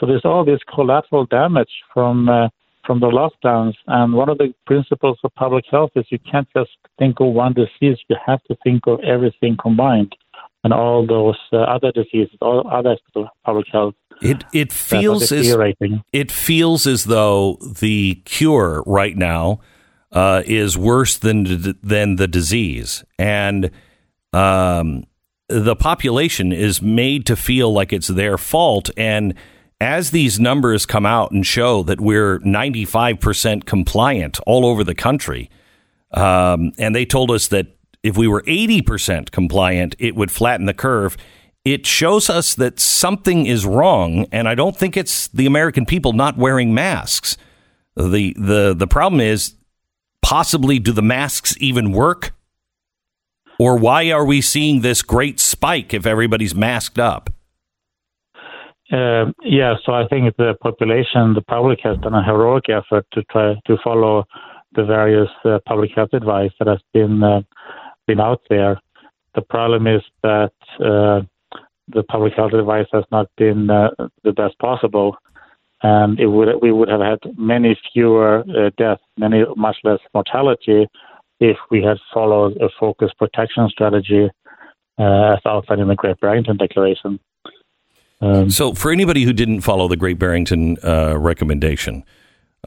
So 0.00 0.06
there's 0.06 0.24
all 0.24 0.42
this 0.42 0.60
collateral 0.74 1.26
damage 1.26 1.82
from 1.92 2.30
uh, 2.30 2.48
from 2.86 3.00
the 3.00 3.06
lockdowns. 3.06 3.74
And 3.86 4.14
one 4.14 4.28
of 4.28 4.38
the 4.38 4.54
principles 4.66 5.18
of 5.24 5.34
public 5.34 5.64
health 5.70 5.90
is 5.96 6.04
you 6.10 6.18
can't 6.30 6.48
just 6.56 6.70
think 6.98 7.20
of 7.20 7.28
one 7.28 7.52
disease, 7.52 7.98
you 8.08 8.16
have 8.24 8.42
to 8.44 8.56
think 8.62 8.86
of 8.86 9.00
everything 9.00 9.56
combined 9.60 10.14
and 10.66 10.72
all 10.72 11.06
those 11.06 11.38
uh, 11.52 11.58
other 11.58 11.92
diseases, 11.92 12.36
all 12.40 12.66
other 12.68 12.90
aspects 12.90 13.12
of 13.14 13.26
public 13.44 13.66
health. 13.70 13.94
It 14.20 14.44
it 14.52 14.72
feels 14.72 15.30
as 15.30 15.54
it 16.12 16.32
feels 16.32 16.86
as 16.86 17.04
though 17.04 17.58
the 17.60 18.16
cure 18.24 18.82
right 18.86 19.16
now 19.16 19.60
uh, 20.10 20.42
is 20.44 20.76
worse 20.76 21.18
than 21.18 21.76
than 21.82 22.16
the 22.16 22.26
disease, 22.26 23.04
and 23.18 23.70
um, 24.32 25.06
the 25.48 25.76
population 25.76 26.50
is 26.50 26.82
made 26.82 27.26
to 27.26 27.36
feel 27.36 27.72
like 27.72 27.92
it's 27.92 28.08
their 28.08 28.38
fault, 28.38 28.90
and 28.96 29.34
as 29.80 30.10
these 30.10 30.40
numbers 30.40 30.86
come 30.86 31.04
out 31.04 31.32
and 31.32 31.46
show 31.46 31.82
that 31.82 32.00
we're 32.00 32.38
95% 32.40 33.66
compliant 33.66 34.40
all 34.46 34.64
over 34.64 34.82
the 34.82 34.94
country, 34.94 35.50
um, 36.12 36.72
and 36.78 36.94
they 36.94 37.04
told 37.04 37.30
us 37.30 37.48
that 37.48 37.66
if 38.02 38.16
we 38.16 38.28
were 38.28 38.42
80% 38.42 39.30
compliant, 39.30 39.96
it 39.98 40.14
would 40.14 40.30
flatten 40.30 40.66
the 40.66 40.74
curve. 40.74 41.16
It 41.64 41.84
shows 41.84 42.30
us 42.30 42.54
that 42.54 42.78
something 42.78 43.46
is 43.46 43.66
wrong, 43.66 44.26
and 44.30 44.48
I 44.48 44.54
don't 44.54 44.76
think 44.76 44.96
it's 44.96 45.28
the 45.28 45.46
American 45.46 45.84
people 45.84 46.12
not 46.12 46.36
wearing 46.38 46.72
masks. 46.72 47.36
The, 47.96 48.34
the, 48.38 48.74
the 48.76 48.86
problem 48.86 49.20
is 49.20 49.54
possibly 50.22 50.78
do 50.78 50.92
the 50.92 51.02
masks 51.02 51.56
even 51.60 51.92
work? 51.92 52.32
Or 53.58 53.76
why 53.76 54.10
are 54.10 54.24
we 54.24 54.40
seeing 54.40 54.80
this 54.80 55.02
great 55.02 55.40
spike 55.40 55.94
if 55.94 56.06
everybody's 56.06 56.54
masked 56.54 56.98
up? 56.98 57.30
Uh, 58.92 59.32
yeah, 59.42 59.74
so 59.84 59.92
I 59.92 60.06
think 60.06 60.36
the 60.36 60.54
population, 60.60 61.34
the 61.34 61.42
public 61.48 61.80
has 61.82 61.98
done 61.98 62.14
a 62.14 62.22
heroic 62.22 62.68
effort 62.68 63.04
to 63.12 63.22
try 63.24 63.54
to 63.66 63.76
follow 63.82 64.24
the 64.74 64.84
various 64.84 65.30
uh, 65.44 65.58
public 65.66 65.90
health 65.94 66.10
advice 66.12 66.52
that 66.58 66.68
has 66.68 66.78
been 66.92 67.22
uh, 67.22 67.40
been 68.06 68.20
out 68.20 68.42
there. 68.48 68.80
The 69.34 69.42
problem 69.42 69.88
is 69.88 70.02
that 70.22 70.52
uh, 70.78 71.22
the 71.88 72.04
public 72.08 72.34
health 72.34 72.52
advice 72.52 72.86
has 72.92 73.04
not 73.10 73.28
been 73.36 73.70
uh, 73.70 73.90
the 74.22 74.32
best 74.32 74.56
possible, 74.60 75.16
and 75.82 76.20
it 76.20 76.26
would 76.26 76.48
we 76.62 76.70
would 76.70 76.88
have 76.88 77.00
had 77.00 77.18
many 77.36 77.76
fewer 77.92 78.44
uh, 78.56 78.70
deaths, 78.78 79.02
many 79.18 79.44
much 79.56 79.78
less 79.82 79.98
mortality, 80.14 80.86
if 81.40 81.56
we 81.72 81.82
had 81.82 81.98
followed 82.14 82.56
a 82.58 82.68
focused 82.78 83.18
protection 83.18 83.68
strategy 83.68 84.28
as 84.98 85.40
outlined 85.44 85.82
in 85.82 85.88
the 85.88 85.96
Great 85.96 86.20
Barrington 86.20 86.56
Declaration. 86.56 87.18
Um, 88.20 88.50
so, 88.50 88.72
for 88.72 88.90
anybody 88.90 89.24
who 89.24 89.32
didn't 89.32 89.60
follow 89.60 89.88
the 89.88 89.96
Great 89.96 90.18
Barrington 90.18 90.78
uh, 90.82 91.18
recommendation, 91.18 92.04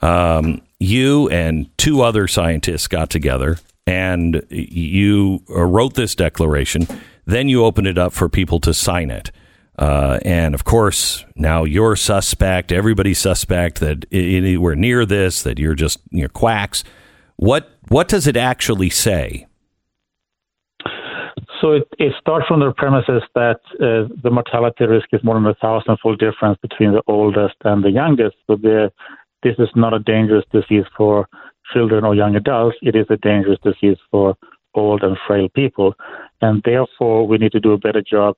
um, 0.01 0.61
you 0.79 1.27
and 1.29 1.75
two 1.77 2.01
other 2.01 2.27
scientists 2.27 2.87
got 2.87 3.09
together 3.09 3.57
and 3.89 4.45
you 4.49 5.43
uh, 5.49 5.63
wrote 5.63 5.95
this 5.95 6.13
declaration. 6.13 6.87
Then 7.25 7.49
you 7.49 7.65
opened 7.65 7.87
it 7.87 7.97
up 7.97 8.13
for 8.13 8.29
people 8.29 8.59
to 8.61 8.73
sign 8.73 9.09
it. 9.09 9.31
Uh, 9.79 10.19
and 10.23 10.53
of 10.53 10.63
course, 10.63 11.25
now 11.35 11.63
you're 11.63 11.95
suspect. 11.95 12.71
Everybody's 12.71 13.17
suspect 13.17 13.79
that 13.79 14.05
anywhere 14.11 14.75
near 14.75 15.05
this, 15.05 15.41
that 15.43 15.57
you're 15.57 15.75
just 15.75 15.99
you're 16.11 16.29
quacks. 16.29 16.83
What 17.37 17.71
what 17.87 18.07
does 18.07 18.27
it 18.27 18.37
actually 18.37 18.89
say? 18.89 19.47
So 21.61 21.73
it, 21.73 21.87
it 21.97 22.13
starts 22.19 22.47
from 22.47 22.61
the 22.61 22.71
premises 22.71 23.23
that 23.35 23.59
uh, 23.75 24.07
the 24.23 24.31
mortality 24.31 24.85
risk 24.85 25.07
is 25.11 25.23
more 25.23 25.35
than 25.35 25.45
a 25.45 25.53
thousandfold 25.55 26.19
difference 26.19 26.57
between 26.61 26.93
the 26.93 27.03
oldest 27.07 27.55
and 27.63 27.83
the 27.83 27.91
youngest. 27.91 28.35
So 28.47 28.55
the, 28.55 28.91
this 29.43 29.55
is 29.59 29.69
not 29.75 29.93
a 29.93 29.99
dangerous 29.99 30.45
disease 30.51 30.85
for 30.95 31.27
children 31.73 32.03
or 32.05 32.15
young 32.15 32.35
adults. 32.35 32.77
It 32.81 32.95
is 32.95 33.05
a 33.09 33.17
dangerous 33.17 33.59
disease 33.63 33.97
for 34.11 34.35
old 34.73 35.03
and 35.03 35.17
frail 35.27 35.49
people. 35.49 35.93
And 36.41 36.61
therefore, 36.63 37.27
we 37.27 37.37
need 37.37 37.51
to 37.51 37.59
do 37.59 37.73
a 37.73 37.77
better 37.77 38.01
job 38.01 38.35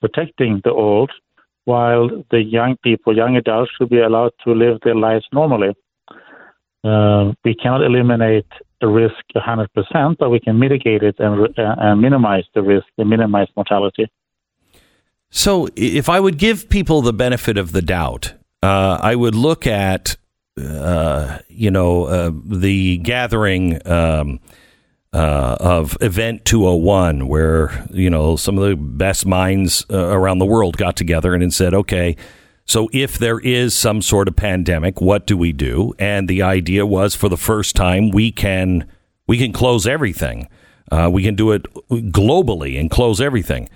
protecting 0.00 0.60
the 0.64 0.72
old 0.72 1.10
while 1.64 2.08
the 2.30 2.42
young 2.42 2.76
people, 2.82 3.16
young 3.16 3.36
adults, 3.36 3.70
should 3.76 3.88
be 3.88 4.00
allowed 4.00 4.32
to 4.44 4.52
live 4.52 4.78
their 4.82 4.96
lives 4.96 5.24
normally. 5.32 5.74
Uh, 6.84 7.32
we 7.44 7.54
cannot 7.54 7.82
eliminate 7.82 8.46
the 8.80 8.88
risk 8.88 9.14
100%, 9.36 10.18
but 10.18 10.30
we 10.30 10.40
can 10.40 10.58
mitigate 10.58 11.02
it 11.02 11.16
and, 11.20 11.40
uh, 11.56 11.74
and 11.78 12.00
minimize 12.00 12.44
the 12.54 12.62
risk 12.62 12.86
and 12.98 13.08
minimize 13.08 13.48
mortality. 13.56 14.10
So, 15.30 15.68
if 15.76 16.08
I 16.08 16.20
would 16.20 16.36
give 16.36 16.68
people 16.68 17.00
the 17.00 17.12
benefit 17.12 17.56
of 17.56 17.72
the 17.72 17.80
doubt, 17.80 18.34
uh, 18.62 18.98
I 19.00 19.14
would 19.14 19.34
look 19.34 19.66
at, 19.66 20.16
uh, 20.60 21.38
you 21.48 21.70
know, 21.70 22.04
uh, 22.04 22.30
the 22.44 22.98
gathering 22.98 23.80
um, 23.86 24.40
uh, 25.12 25.56
of 25.60 25.96
Event 26.00 26.44
201, 26.44 27.28
where, 27.28 27.86
you 27.90 28.10
know, 28.10 28.36
some 28.36 28.58
of 28.58 28.68
the 28.68 28.76
best 28.76 29.24
minds 29.24 29.86
uh, 29.90 29.96
around 29.96 30.38
the 30.38 30.46
world 30.46 30.76
got 30.76 30.96
together 30.96 31.34
and 31.34 31.54
said, 31.54 31.72
okay, 31.72 32.16
so 32.64 32.88
if 32.92 33.18
there 33.18 33.40
is 33.40 33.74
some 33.74 34.02
sort 34.02 34.28
of 34.28 34.36
pandemic, 34.36 35.00
what 35.00 35.26
do 35.26 35.36
we 35.36 35.52
do? 35.52 35.94
And 35.98 36.28
the 36.28 36.42
idea 36.42 36.86
was 36.86 37.14
for 37.14 37.28
the 37.28 37.36
first 37.36 37.76
time 37.76 38.10
we 38.10 38.30
can 38.30 38.86
we 39.26 39.38
can 39.38 39.52
close 39.52 39.86
everything. 39.86 40.48
Uh, 40.90 41.08
we 41.10 41.22
can 41.22 41.34
do 41.34 41.52
it 41.52 41.62
globally 41.90 42.78
and 42.78 42.90
close 42.90 43.20
everything. 43.20 43.68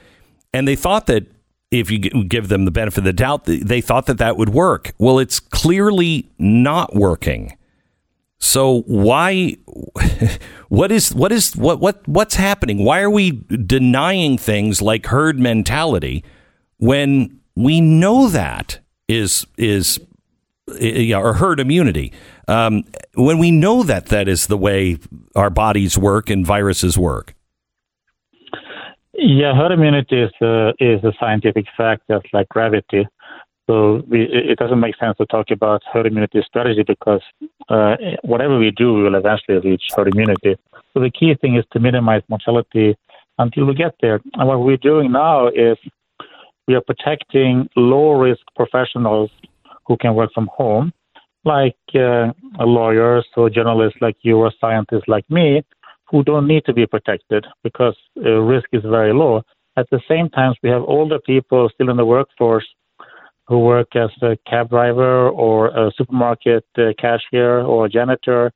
And 0.53 0.69
they 0.69 0.77
thought 0.77 1.07
that 1.07 1.27
if 1.71 1.91
you 1.91 1.99
give 1.99 2.49
them 2.49 2.65
the 2.65 2.71
benefit 2.71 2.99
of 2.99 3.05
the 3.05 3.13
doubt, 3.13 3.45
they 3.45 3.81
thought 3.81 4.07
that 4.07 4.19
that 4.19 4.37
would 4.37 4.51
work. 4.51 4.93
Well, 4.99 5.19
it's 5.19 5.41
clearly 5.41 6.31
not 6.39 6.95
working. 6.95 7.57
So 8.39 8.83
why? 8.83 9.57
What 10.69 10.91
is 10.91 11.15
what 11.15 11.31
is 11.31 11.55
what 11.55 11.79
what 11.79 12.07
what's 12.09 12.35
happening? 12.35 12.85
Why 12.85 13.01
are 13.01 13.11
we 13.11 13.31
denying 13.31 14.37
things 14.37 14.83
like 14.83 15.07
herd 15.07 15.39
mentality 15.39 16.25
when 16.79 17.39
we 17.57 17.81
know 17.81 18.29
that 18.29 18.79
is 19.09 19.47
is 19.57 19.99
yeah, 20.79 21.19
or 21.19 21.35
herd 21.35 21.61
immunity. 21.61 22.13
Um, 22.49 22.85
when 23.15 23.39
we 23.39 23.51
know 23.51 23.83
that 23.83 24.07
that 24.07 24.29
is 24.29 24.47
the 24.47 24.57
way 24.57 24.99
our 25.35 25.51
bodies 25.51 25.97
work 25.97 26.31
and 26.31 26.47
viruses 26.47 26.99
work. 26.99 27.35
Yeah, 29.15 29.55
herd 29.55 29.73
immunity 29.73 30.23
is 30.23 30.33
a, 30.43 30.73
is 30.79 31.03
a 31.03 31.13
scientific 31.19 31.67
fact, 31.77 32.03
just 32.11 32.27
like 32.33 32.49
gravity. 32.51 33.09
So 33.67 34.03
we, 34.07 34.23
it 34.25 34.59
doesn't 34.59 34.79
make 34.79 34.97
sense 34.97 35.17
to 35.19 35.27
talk 35.27 35.51
about 35.51 35.83
herd 35.93 36.07
immunity 36.07 36.43
strategy 36.47 36.85
because 36.87 37.23
uh, 37.69 37.97
whatever 38.23 38.59
we 38.59 38.71
do, 38.71 38.95
we 38.95 39.03
will 39.05 39.15
eventually 39.17 39.59
reach 39.59 39.83
herd 39.97 40.09
immunity. 40.09 40.57
So 40.93 41.01
the 41.01 41.11
key 41.11 41.35
thing 41.41 41.57
is 41.57 41.65
to 41.73 41.81
minimize 41.81 42.23
mortality 42.29 42.97
until 43.39 43.65
we 43.65 43.75
get 43.75 43.95
there. 44.01 44.21
And 44.35 44.47
what 44.47 44.61
we're 44.61 44.77
doing 44.77 45.13
now 45.13 45.49
is 45.49 45.79
we 46.67 46.75
are 46.75 46.81
protecting 46.81 47.69
low 47.77 48.13
risk 48.13 48.41
professionals 48.55 49.31
who 49.87 49.97
can 49.97 50.15
work 50.15 50.31
from 50.33 50.49
home, 50.53 50.93
like 51.45 51.77
uh, 51.95 52.33
lawyers 52.59 53.27
or 53.37 53.49
journalists 53.49 53.99
like 54.01 54.17
you 54.23 54.37
or 54.39 54.53
scientists 54.61 55.07
like 55.07 55.29
me, 55.31 55.63
who 56.11 56.23
don't 56.25 56.47
need 56.47 56.65
to 56.65 56.73
be 56.73 56.87
protected 56.87 57.45
because 57.63 57.97
uh, 58.25 58.31
risk 58.31 58.69
is 58.73 58.83
very 58.83 59.13
low. 59.13 59.43
At 59.77 59.89
the 59.91 60.01
same 60.09 60.29
time, 60.31 60.55
we 60.63 60.71
have 60.71 60.83
older 60.83 61.19
people 61.19 61.69
still 61.75 61.91
in 61.91 61.97
the 61.97 62.07
workforce 62.07 62.67
who 63.47 63.61
work 63.61 63.95
as 63.95 64.11
a 64.23 64.37
cab 64.49 64.71
driver 64.71 65.29
or 65.29 65.69
a 65.69 65.93
supermarket 65.97 66.65
uh, 66.79 66.93
cashier 66.99 67.61
or 67.61 67.89
janitor 67.89 68.53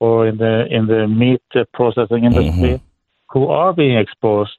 or 0.00 0.28
in 0.28 0.36
the 0.38 0.66
in 0.70 0.86
the 0.86 1.08
meat 1.08 1.42
processing 1.74 2.24
industry 2.24 2.74
mm-hmm. 2.74 2.84
who 3.32 3.48
are 3.48 3.72
being 3.72 3.98
exposed 3.98 4.58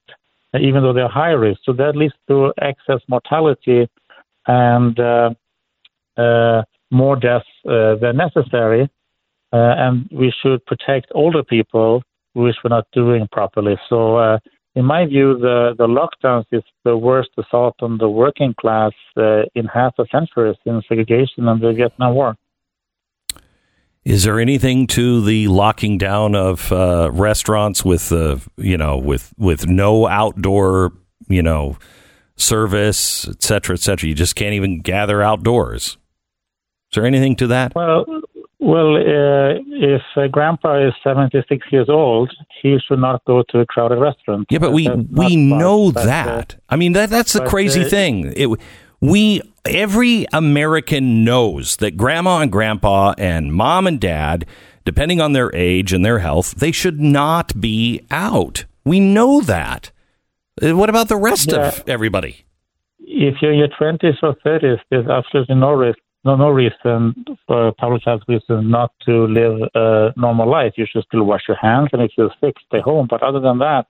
even 0.53 0.81
though 0.83 0.93
they're 0.93 1.07
high 1.07 1.31
risk. 1.31 1.61
So 1.63 1.73
that 1.73 1.95
leads 1.95 2.13
to 2.27 2.53
excess 2.61 3.01
mortality 3.07 3.87
and 4.47 4.99
uh, 4.99 5.29
uh, 6.17 6.63
more 6.91 7.15
deaths 7.15 7.45
uh, 7.67 7.95
than 7.95 8.17
necessary. 8.17 8.89
Uh, 9.51 9.73
and 9.77 10.09
we 10.11 10.31
should 10.41 10.63
protect 10.65 11.07
older 11.15 11.43
people, 11.43 12.03
which 12.33 12.55
we're 12.63 12.69
not 12.69 12.85
doing 12.93 13.27
properly. 13.31 13.79
So, 13.89 14.17
uh, 14.17 14.39
in 14.75 14.85
my 14.85 15.05
view, 15.07 15.37
the, 15.39 15.73
the 15.77 15.87
lockdowns 15.87 16.45
is 16.51 16.61
the 16.85 16.95
worst 16.95 17.31
assault 17.37 17.75
on 17.81 17.97
the 17.97 18.07
working 18.07 18.53
class 18.53 18.91
uh, 19.17 19.41
in 19.55 19.65
half 19.65 19.93
a 19.97 20.05
century 20.11 20.57
since 20.63 20.85
segregation 20.87 21.47
and 21.47 21.59
the 21.59 21.73
Vietnam 21.73 22.13
War. 22.13 22.35
Is 24.05 24.23
there 24.23 24.39
anything 24.39 24.87
to 24.87 25.21
the 25.21 25.47
locking 25.47 25.97
down 25.97 26.33
of 26.33 26.71
uh, 26.71 27.09
restaurants 27.11 27.83
with 27.83 28.11
uh, 28.11 28.37
you 28.57 28.77
know 28.77 28.97
with 28.97 29.33
with 29.37 29.67
no 29.67 30.07
outdoor 30.07 30.93
you 31.27 31.43
know 31.43 31.77
service, 32.35 33.27
et 33.27 33.43
cetera, 33.43 33.75
et 33.75 33.81
cetera? 33.81 34.07
You 34.07 34.15
just 34.15 34.35
can't 34.35 34.53
even 34.53 34.81
gather 34.81 35.21
outdoors. 35.21 35.97
Is 36.91 36.95
there 36.95 37.05
anything 37.05 37.35
to 37.35 37.47
that? 37.47 37.75
Well, 37.75 38.05
well, 38.59 38.95
uh, 38.95 39.59
if 39.67 40.01
uh, 40.15 40.27
Grandpa 40.27 40.87
is 40.87 40.93
seventy 41.03 41.43
six 41.47 41.67
years 41.71 41.87
old, 41.89 42.33
he 42.61 42.77
should 42.87 42.99
not 42.99 43.23
go 43.25 43.43
to 43.49 43.59
a 43.59 43.65
crowded 43.65 43.99
restaurant. 43.99 44.47
Yeah, 44.49 44.59
but 44.59 44.71
we 44.71 44.89
we 44.89 45.35
know 45.35 45.91
but, 45.91 46.03
uh, 46.03 46.05
that. 46.05 46.55
I 46.69 46.77
mean 46.77 46.93
that 46.93 47.09
that's 47.09 47.33
the 47.33 47.45
crazy 47.45 47.83
uh, 47.83 47.89
thing. 47.89 48.33
It 48.35 48.49
we 49.01 49.41
every 49.65 50.25
American 50.33 51.23
knows 51.23 51.77
that 51.77 51.97
grandma 51.97 52.39
and 52.39 52.51
grandpa 52.51 53.13
and 53.17 53.53
mom 53.53 53.87
and 53.87 53.99
dad, 53.99 54.45
depending 54.85 55.21
on 55.21 55.33
their 55.33 55.53
age 55.55 55.93
and 55.93 56.03
their 56.03 56.19
health, 56.19 56.51
they 56.55 56.71
should 56.71 56.99
not 56.99 57.59
be 57.59 58.01
out. 58.11 58.65
We 58.83 58.99
know 58.99 59.41
that. 59.41 59.91
Uh, 60.61 60.75
what 60.75 60.89
about 60.89 61.07
the 61.07 61.17
rest 61.17 61.51
yeah. 61.51 61.67
of 61.67 61.83
everybody? 61.87 62.45
If 62.99 63.35
you're 63.41 63.53
in 63.53 63.59
your 63.59 63.69
20s 63.69 64.17
or 64.21 64.35
30s, 64.45 64.79
there's 64.89 65.07
absolutely 65.07 65.55
no 65.55 65.71
risk, 65.71 65.99
no, 66.25 66.35
no 66.35 66.49
reason 66.49 67.25
for 67.47 67.71
public 67.73 68.03
health 68.05 68.21
reasons 68.27 68.69
not 68.69 68.91
to 69.05 69.25
live 69.27 69.69
a 69.73 70.13
normal 70.17 70.49
life. 70.49 70.73
You 70.75 70.85
should 70.91 71.03
still 71.05 71.23
wash 71.23 71.43
your 71.47 71.57
hands, 71.57 71.89
and 71.93 72.01
if 72.01 72.11
you're 72.17 72.33
sick, 72.41 72.55
stay 72.67 72.81
home. 72.81 73.07
But 73.09 73.23
other 73.23 73.39
than 73.39 73.59
that, 73.59 73.87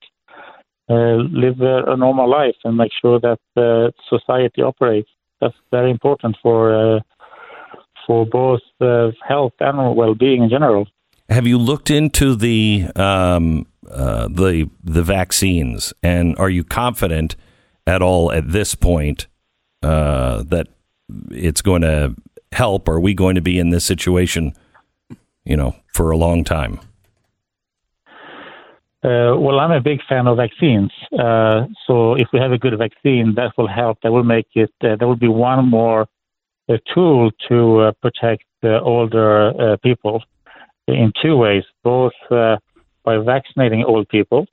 live 0.93 1.61
a, 1.61 1.95
normal 1.95 2.29
life 2.29 2.55
and 2.63 2.77
make 2.77 2.91
sure 3.01 3.19
that 3.19 3.39
uh, 3.55 3.91
society 4.09 4.61
operates. 4.61 5.09
That's 5.41 5.55
very 5.71 5.91
important 5.91 6.37
for 6.41 6.73
uh, 6.73 6.99
for 8.05 8.25
both 8.25 8.61
uh, 8.81 9.11
health 9.25 9.53
and 9.59 9.95
well-being 9.95 10.43
in 10.43 10.49
general. 10.49 10.87
Have 11.29 11.45
you 11.45 11.59
looked 11.59 11.91
into 11.91 12.35
the 12.35 12.87
um, 12.95 13.67
uh, 13.89 14.27
the 14.27 14.69
the 14.83 15.03
vaccines, 15.03 15.93
and 16.01 16.37
are 16.39 16.49
you 16.49 16.63
confident 16.63 17.35
at 17.85 18.01
all 18.01 18.31
at 18.31 18.51
this 18.51 18.73
point 18.75 19.27
uh, 19.83 20.43
that 20.43 20.67
it's 21.29 21.61
going 21.61 21.83
to 21.83 22.15
help? 22.51 22.89
Are 22.89 22.99
we 22.99 23.13
going 23.13 23.35
to 23.35 23.41
be 23.41 23.59
in 23.59 23.69
this 23.69 23.85
situation, 23.85 24.53
you 25.43 25.55
know, 25.55 25.75
for 25.93 26.09
a 26.11 26.17
long 26.17 26.43
time? 26.43 26.79
Uh, 29.01 29.31
well, 29.37 29.61
I'm 29.61 29.71
a 29.71 29.79
big 29.79 30.01
fan 30.09 30.27
of 30.27 30.35
vaccines. 30.35 30.91
Uh, 31.17 31.67
so 31.87 32.15
if 32.15 32.27
we 32.33 32.39
have 32.39 32.51
a 32.51 32.57
good 32.57 32.77
vaccine, 32.77 33.33
that 33.35 33.53
will 33.57 33.67
help. 33.67 33.99
That 34.03 34.11
will 34.11 34.25
make 34.25 34.47
it. 34.55 34.73
Uh, 34.83 34.97
that 34.97 35.07
will 35.07 35.15
be 35.15 35.29
one 35.29 35.69
more 35.69 36.05
uh, 36.67 36.77
tool 36.93 37.31
to 37.47 37.79
uh, 37.79 37.91
protect 38.01 38.43
older 38.63 39.51
uh, 39.73 39.77
people 39.77 40.21
in 40.89 41.13
two 41.21 41.37
ways: 41.37 41.63
both 41.81 42.11
by 42.29 43.17
vaccinating 43.23 43.85
old 43.85 44.09
people, 44.09 44.45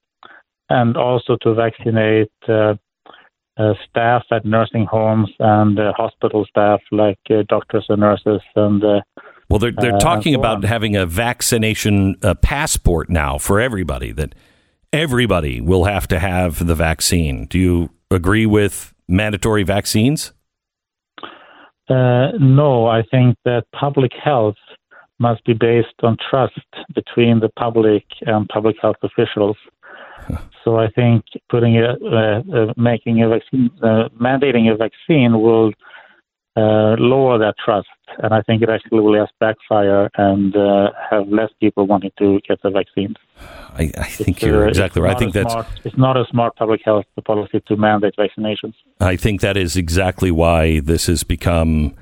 and 0.71 0.97
also 0.97 1.37
to 1.43 1.53
vaccinate 1.53 2.31
staff 2.47 4.23
at 4.31 4.45
nursing 4.45 4.87
homes 4.87 5.31
and 5.41 5.77
hospital 5.97 6.47
staff, 6.49 6.81
like 6.93 7.19
doctors 7.49 7.87
and 7.89 8.01
nurses 8.01 8.43
and 8.55 9.03
well, 9.49 9.59
they're 9.59 9.73
they're 9.73 9.95
uh, 9.95 10.01
talking 10.01 10.35
about 10.35 10.65
having 10.65 10.97
a 10.97 11.07
vaccination 11.07 12.17
uh, 12.23 12.35
passport 12.35 13.09
now 13.09 13.39
for 13.39 13.61
everybody. 13.61 14.13
That 14.13 14.35
everybody 14.93 15.61
will 15.61 15.85
have 15.85 16.09
to 16.09 16.19
have 16.19 16.67
the 16.67 16.75
vaccine. 16.75 17.47
Do 17.47 17.59
you 17.59 17.91
agree 18.11 18.47
with 18.47 18.95
mandatory 19.09 19.63
vaccines? 19.63 20.33
Uh, 21.89 22.33
no, 22.41 22.87
I 22.87 23.03
think 23.03 23.37
that 23.45 23.65
public 23.73 24.13
health 24.13 24.57
must 25.19 25.45
be 25.45 25.55
based 25.55 25.95
on 26.03 26.17
trust 26.29 26.61
between 26.95 27.41
the 27.41 27.49
public 27.49 28.05
and 28.23 28.49
public 28.49 28.77
health 28.83 28.97
officials. 29.03 29.57
So 30.65 30.79
I 30.79 30.89
think 30.91 31.25
putting 31.49 31.79
a, 31.79 31.95
uh, 32.05 32.43
uh, 32.53 32.73
making 32.77 33.23
a 33.23 33.29
vaccine, 33.29 33.71
uh, 33.83 34.09
mandating 34.21 34.73
a 34.73 34.77
vaccine 34.77 35.41
will 35.41 35.73
uh, 36.57 36.97
lower 36.99 37.39
that 37.39 37.55
trust. 37.63 37.89
And 38.23 38.33
I 38.33 38.41
think 38.43 38.63
it 38.63 38.71
actually 38.71 39.01
will 39.01 39.15
just 39.15 39.33
backfire 39.41 40.09
and 40.17 40.57
uh, 40.57 40.91
have 41.11 41.29
less 41.29 41.51
people 41.61 41.87
wanting 41.87 42.13
to 42.19 42.41
get 42.49 42.63
the 42.63 42.71
vaccines. 42.71 43.17
I, 43.39 43.93
I 43.99 44.05
think 44.05 44.39
it's, 44.39 44.43
you're 44.43 44.65
uh, 44.65 44.69
exactly 44.69 45.03
right. 45.03 45.15
I 45.15 45.19
think 45.19 45.35
that's 45.35 45.53
smart, 45.53 45.67
it's 45.85 45.99
not 45.99 46.17
a 46.17 46.25
smart 46.31 46.57
public 46.57 46.81
health 46.85 47.05
policy 47.25 47.61
to 47.67 47.77
mandate 47.77 48.15
vaccinations. 48.19 48.75
I 49.01 49.17
think 49.17 49.43
that 49.43 49.57
is 49.57 49.77
exactly 49.77 50.31
why 50.31 50.81
this 50.81 51.07
has 51.09 51.25
become 51.25 51.95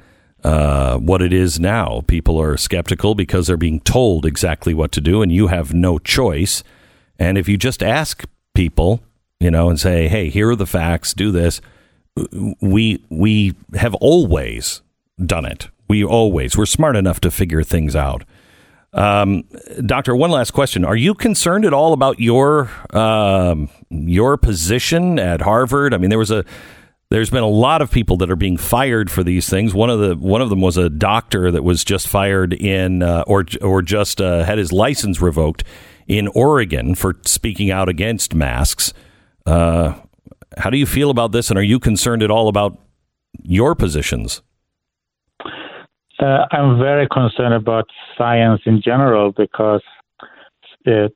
uh, 0.45 0.99
what 0.99 1.23
it 1.23 1.33
is 1.33 1.59
now. 1.59 2.03
People 2.07 2.41
are 2.41 2.57
skeptical 2.57 3.15
because 3.15 3.47
they're 3.47 3.57
being 3.57 3.81
told 3.81 4.25
exactly 4.27 4.75
what 4.75 4.93
to 4.93 5.01
do, 5.01 5.23
and 5.23 5.33
you 5.33 5.49
have 5.49 5.75
no 5.75 5.99
choice. 5.99 6.63
And 7.19 7.39
if 7.39 7.49
you 7.49 7.57
just 7.57 7.83
ask 7.83 8.25
people, 8.55 9.03
you 9.41 9.51
know, 9.51 9.69
and 9.69 9.81
say, 9.81 10.07
"Hey, 10.07 10.29
here 10.29 10.51
are 10.51 10.57
the 10.57 10.67
facts. 10.67 11.15
Do 11.15 11.33
this," 11.33 11.61
we 12.61 13.03
we 13.09 13.55
have 13.75 13.95
always 13.95 14.83
done 15.25 15.45
it. 15.45 15.69
We 15.89 16.05
always 16.05 16.57
we're 16.57 16.67
smart 16.67 16.97
enough 16.97 17.21
to 17.21 17.31
figure 17.31 17.63
things 17.63 17.97
out. 17.97 18.25
Um, 18.93 19.45
doctor, 19.85 20.15
one 20.15 20.31
last 20.31 20.53
question: 20.53 20.85
Are 20.85 20.97
you 20.97 21.15
concerned 21.15 21.65
at 21.65 21.75
all 21.75 21.93
about 21.93 22.21
your 22.21 22.71
um, 22.91 23.69
your 23.91 24.37
position 24.37 25.19
at 25.19 25.41
Harvard? 25.41 25.93
I 25.93 25.99
mean, 25.99 26.11
there 26.11 26.19
was 26.19 26.31
a 26.31 26.45
there's 27.11 27.31
been 27.31 27.43
a 27.43 27.49
lot 27.49 27.83
of 27.83 27.91
people 27.91 28.17
that 28.19 28.31
are 28.31 28.37
being 28.37 28.57
fired 28.57 29.11
for 29.11 29.23
these 29.23 29.49
things. 29.49 29.75
One 29.75 29.91
of 29.91 29.99
the 29.99 30.17
one 30.17 30.41
of 30.41 30.51
them 30.51 30.61
was 30.61 30.77
a 30.77 30.89
doctor 30.89 31.51
that 31.51 31.65
was 31.65 31.85
just 31.85 32.07
fired 32.07 32.53
in 32.53 33.03
uh, 33.03 33.25
or 33.27 33.45
or 33.61 33.83
just 33.83 34.21
uh, 34.21 34.45
had 34.45 34.59
his 34.59 34.73
license 34.73 35.21
revoked 35.21 35.65
in 36.07 36.29
Oregon 36.29 36.95
for 36.95 37.17
speaking 37.25 37.71
out 37.71 37.89
against 37.89 38.35
masks. 38.35 38.93
Uh, 39.45 39.95
how 40.59 40.71
do 40.71 40.79
you 40.79 40.87
feel 40.87 41.11
about 41.11 41.33
this, 41.33 41.51
and 41.51 41.59
are 41.59 41.63
you 41.63 41.79
concerned 41.79 42.23
at 42.23 42.31
all 42.31 42.49
about 42.49 42.79
your 43.43 43.75
positions? 43.75 44.43
Uh, 46.21 46.47
I'm 46.53 46.79
very 46.79 47.09
concerned 47.09 47.55
about 47.55 47.87
science 48.17 48.63
in 48.67 48.81
general 48.81 49.33
because 49.33 49.83
uh, 50.87 51.09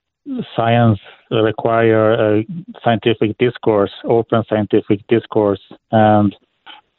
science 0.57 0.99
require 1.31 2.39
a 2.39 2.45
scientific 2.83 3.39
discourse, 3.39 3.93
open 4.05 4.43
scientific 4.49 5.07
discourse, 5.09 5.61
and 5.93 6.35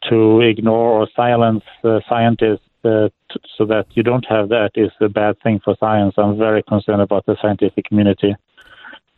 to 0.09 0.41
ignore 0.41 1.01
or 1.01 1.07
silence 1.15 1.63
uh, 1.83 1.99
scientists 2.07 2.63
uh, 2.85 3.09
t- 3.31 3.39
so 3.57 3.65
that 3.65 3.85
you 3.91 4.03
don't 4.03 4.25
have 4.29 4.49
that 4.49 4.71
is 4.75 4.91
a 5.01 5.09
bad 5.09 5.35
thing 5.43 5.59
for 5.63 5.75
science. 5.79 6.13
I'm 6.17 6.37
very 6.37 6.63
concerned 6.63 7.01
about 7.01 7.25
the 7.25 7.35
scientific 7.41 7.85
community. 7.85 8.35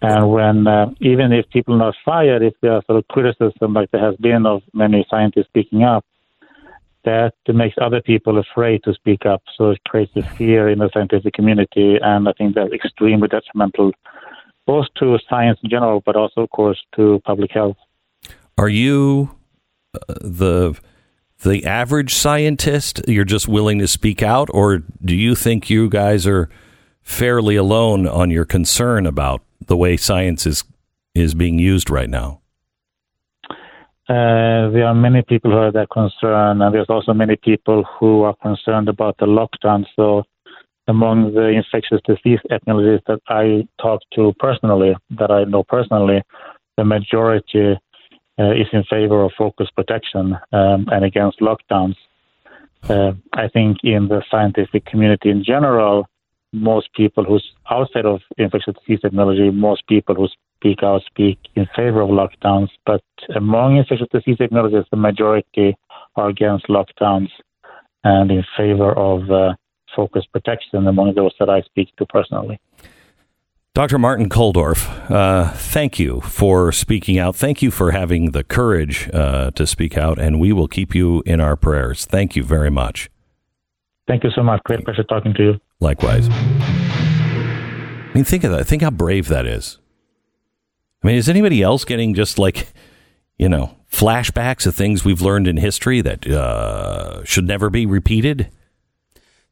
And 0.02 0.32
when, 0.32 0.68
uh, 0.68 0.88
even 1.00 1.32
if 1.32 1.48
people 1.50 1.76
are 1.76 1.78
not 1.78 1.96
fired, 2.04 2.42
if 2.42 2.54
there 2.62 2.74
are 2.74 2.84
sort 2.88 2.98
of 2.98 3.08
criticism 3.08 3.74
like 3.74 3.92
there 3.92 4.04
has 4.04 4.16
been 4.16 4.46
of 4.46 4.64
many 4.74 5.06
scientists 5.10 5.46
speaking 5.48 5.84
up, 5.84 6.04
that 7.04 7.34
makes 7.48 7.76
other 7.82 8.02
people 8.02 8.38
afraid 8.38 8.84
to 8.84 8.94
speak 8.94 9.26
up. 9.26 9.42
So 9.58 9.72
it 9.72 9.82
creates 9.88 10.12
a 10.16 10.22
fear 10.22 10.70
in 10.70 10.80
the 10.80 10.90
scientific 10.94 11.34
community. 11.34 11.98
And 12.02 12.28
I 12.28 12.34
think 12.34 12.56
that's 12.56 12.74
extremely 12.74 13.28
detrimental, 13.28 13.92
both 14.66 14.86
to 15.00 15.18
science 15.30 15.60
in 15.64 15.70
general, 15.70 16.02
but 16.06 16.16
also, 16.16 16.42
of 16.42 16.50
course, 16.50 16.80
to 16.96 17.22
public 17.26 17.52
health. 17.52 17.78
Are 18.58 18.70
you 18.70 19.36
uh, 19.96 20.14
the 20.22 20.80
the 21.44 21.66
average 21.66 22.14
scientist? 22.14 23.02
You're 23.08 23.26
just 23.26 23.48
willing 23.48 23.80
to 23.80 23.88
speak 23.88 24.22
out, 24.22 24.50
or 24.54 24.84
do 25.04 25.16
you 25.16 25.34
think 25.34 25.70
you 25.70 25.90
guys 25.90 26.28
are 26.28 26.50
fairly 27.04 27.56
alone 27.56 28.08
on 28.08 28.32
your 28.32 28.46
concern 28.46 29.06
about 29.06 29.42
the 29.66 29.78
way 29.78 29.98
science 29.98 30.46
is 30.46 30.64
is 31.14 31.34
being 31.34 31.60
used 31.60 31.90
right 31.90 32.10
now? 32.10 32.42
Uh, 34.10 34.70
there 34.72 34.86
are 34.86 34.96
many 34.96 35.22
people 35.22 35.52
who 35.52 35.58
are 35.58 35.72
that 35.72 35.90
concerned, 35.90 36.62
and 36.62 36.76
there's 36.76 36.90
also 36.90 37.14
many 37.14 37.36
people 37.36 37.84
who 37.98 38.24
are 38.24 38.36
concerned 38.42 38.90
about 38.90 39.16
the 39.20 39.26
lockdown. 39.26 39.86
So, 39.96 40.24
among 40.88 41.34
the 41.34 41.48
infectious 41.48 42.02
disease 42.06 42.40
epidemiologists 42.50 43.06
that 43.08 43.22
I 43.30 43.68
talk 43.82 44.02
to 44.16 44.34
personally, 44.40 44.96
that 45.12 45.32
I 45.32 45.44
know 45.46 45.64
personally, 45.64 46.24
the 46.76 46.84
majority 46.84 47.80
uh, 48.40 48.52
is 48.52 48.68
in 48.74 48.84
favor 48.90 49.24
of 49.24 49.32
focus 49.38 49.70
protection 49.76 50.38
um, 50.52 50.88
and 50.92 51.06
against 51.06 51.40
lockdowns. 51.40 51.96
Uh, 52.90 53.14
I 53.34 53.48
think 53.48 53.78
in 53.84 54.08
the 54.08 54.24
scientific 54.32 54.86
community 54.86 55.30
in 55.30 55.44
general, 55.44 56.08
most 56.54 56.94
people 56.94 57.24
who's 57.24 57.54
outside 57.70 58.06
of 58.06 58.22
infectious 58.38 58.76
disease 58.86 59.00
epidemiology, 59.04 59.54
most 59.54 59.88
people 59.88 60.16
who 60.16 60.28
speak 60.58 60.84
out 60.84 61.02
speak 61.06 61.40
in 61.56 61.66
favor 61.76 62.02
of 62.02 62.10
lockdowns. 62.10 62.70
But 62.86 63.04
among 63.36 63.78
infectious 63.78 64.08
disease 64.12 64.38
epidemiologists, 64.38 64.90
the 64.92 64.98
majority 64.98 65.78
are 66.16 66.30
against 66.30 66.68
lockdowns 66.68 67.30
and 68.04 68.32
in 68.32 68.44
favor 68.58 68.92
of 68.94 69.30
uh, 69.32 69.54
focus 69.96 70.26
protection 70.32 70.88
among 70.88 71.14
those 71.16 71.34
that 71.40 71.50
I 71.50 71.62
speak 71.62 71.96
to 71.98 72.06
personally. 72.06 72.60
Dr. 73.74 73.98
Martin 73.98 74.28
Kulldorff, 74.28 75.10
uh, 75.10 75.50
thank 75.54 75.98
you 75.98 76.20
for 76.22 76.74
speaking 76.74 77.18
out. 77.18 77.38
Thank 77.38 77.62
you 77.62 77.72
for 77.72 77.92
having 77.92 78.32
the 78.32 78.44
courage 78.44 79.10
uh, 79.14 79.52
to 79.52 79.66
speak 79.66 79.98
out, 79.98 80.20
and 80.20 80.42
we 80.42 80.52
will 80.52 80.68
keep 80.68 80.94
you 80.94 81.24
in 81.26 81.40
our 81.40 81.56
prayers. 81.56 82.06
Thank 82.06 82.36
you 82.36 82.44
very 82.44 82.70
much. 82.70 83.10
Thank 84.12 84.26
you 84.26 84.32
so 84.32 84.44
much. 84.44 84.62
Great 84.66 84.84
pleasure 84.84 85.04
talking 85.04 85.34
to 85.36 85.42
you. 85.42 85.60
Likewise. 85.80 86.28
I 86.30 88.12
mean, 88.14 88.26
think 88.26 88.44
of 88.44 88.52
that. 88.52 88.68
Think 88.68 88.82
how 88.82 88.90
brave 88.90 89.30
that 89.30 89.46
is. 89.46 89.78
I 91.02 91.08
mean, 91.08 91.16
is 91.16 91.30
anybody 91.30 91.62
else 91.62 91.86
getting 91.86 92.14
just 92.14 92.38
like, 92.38 92.74
you 93.38 93.48
know, 93.48 93.74
flashbacks 93.90 94.68
of 94.68 94.76
things 94.76 95.06
we've 95.06 95.22
learned 95.22 95.48
in 95.48 95.56
history 95.56 96.02
that 96.02 96.28
uh, 96.28 97.24
should 97.24 97.48
never 97.48 97.70
be 97.70 97.86
repeated? 97.86 98.52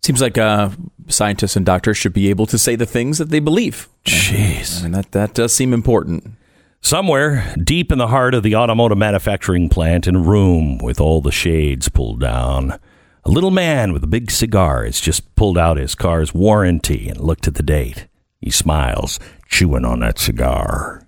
Seems 0.02 0.22
like 0.22 0.38
uh, 0.38 0.72
scientists 1.08 1.56
and 1.56 1.66
doctors 1.66 1.96
should 1.96 2.12
be 2.12 2.30
able 2.30 2.46
to 2.48 2.58
say 2.58 2.76
the 2.76 2.86
things 2.86 3.18
that 3.18 3.30
they 3.30 3.40
believe. 3.40 3.88
Jeez. 4.04 4.82
I 4.82 4.84
mean, 4.84 4.92
that, 4.92 5.14
that 5.14 5.36
does 5.36 5.56
seem 5.56 5.72
important. 5.72 6.34
Somewhere 6.82 7.56
deep 7.64 7.94
in 7.94 7.98
the 7.98 8.08
heart 8.08 8.34
of 8.34 8.44
the 8.44 8.58
automotive 8.58 8.98
manufacturing 8.98 9.70
plant 9.70 10.06
in 10.06 10.18
a 10.18 10.22
room 10.22 10.80
with 10.80 11.00
all 11.00 11.22
the 11.22 11.32
shades 11.32 11.88
pulled 11.88 12.20
down, 12.20 12.78
a 13.26 13.30
little 13.30 13.52
man 13.52 13.92
with 13.94 14.04
a 14.04 14.08
big 14.08 14.32
cigar 14.32 14.86
has 14.86 15.02
just 15.02 15.36
pulled 15.36 15.58
out 15.58 15.78
his 15.78 15.96
car's 15.96 16.34
warranty 16.34 17.10
and 17.10 17.20
looked 17.20 17.48
at 17.48 17.56
the 17.56 17.64
date. 17.64 18.08
He 18.40 18.50
smiles, 18.50 19.20
chewing 19.48 19.86
on 19.86 20.00
that 20.00 20.20
cigar. 20.20 21.08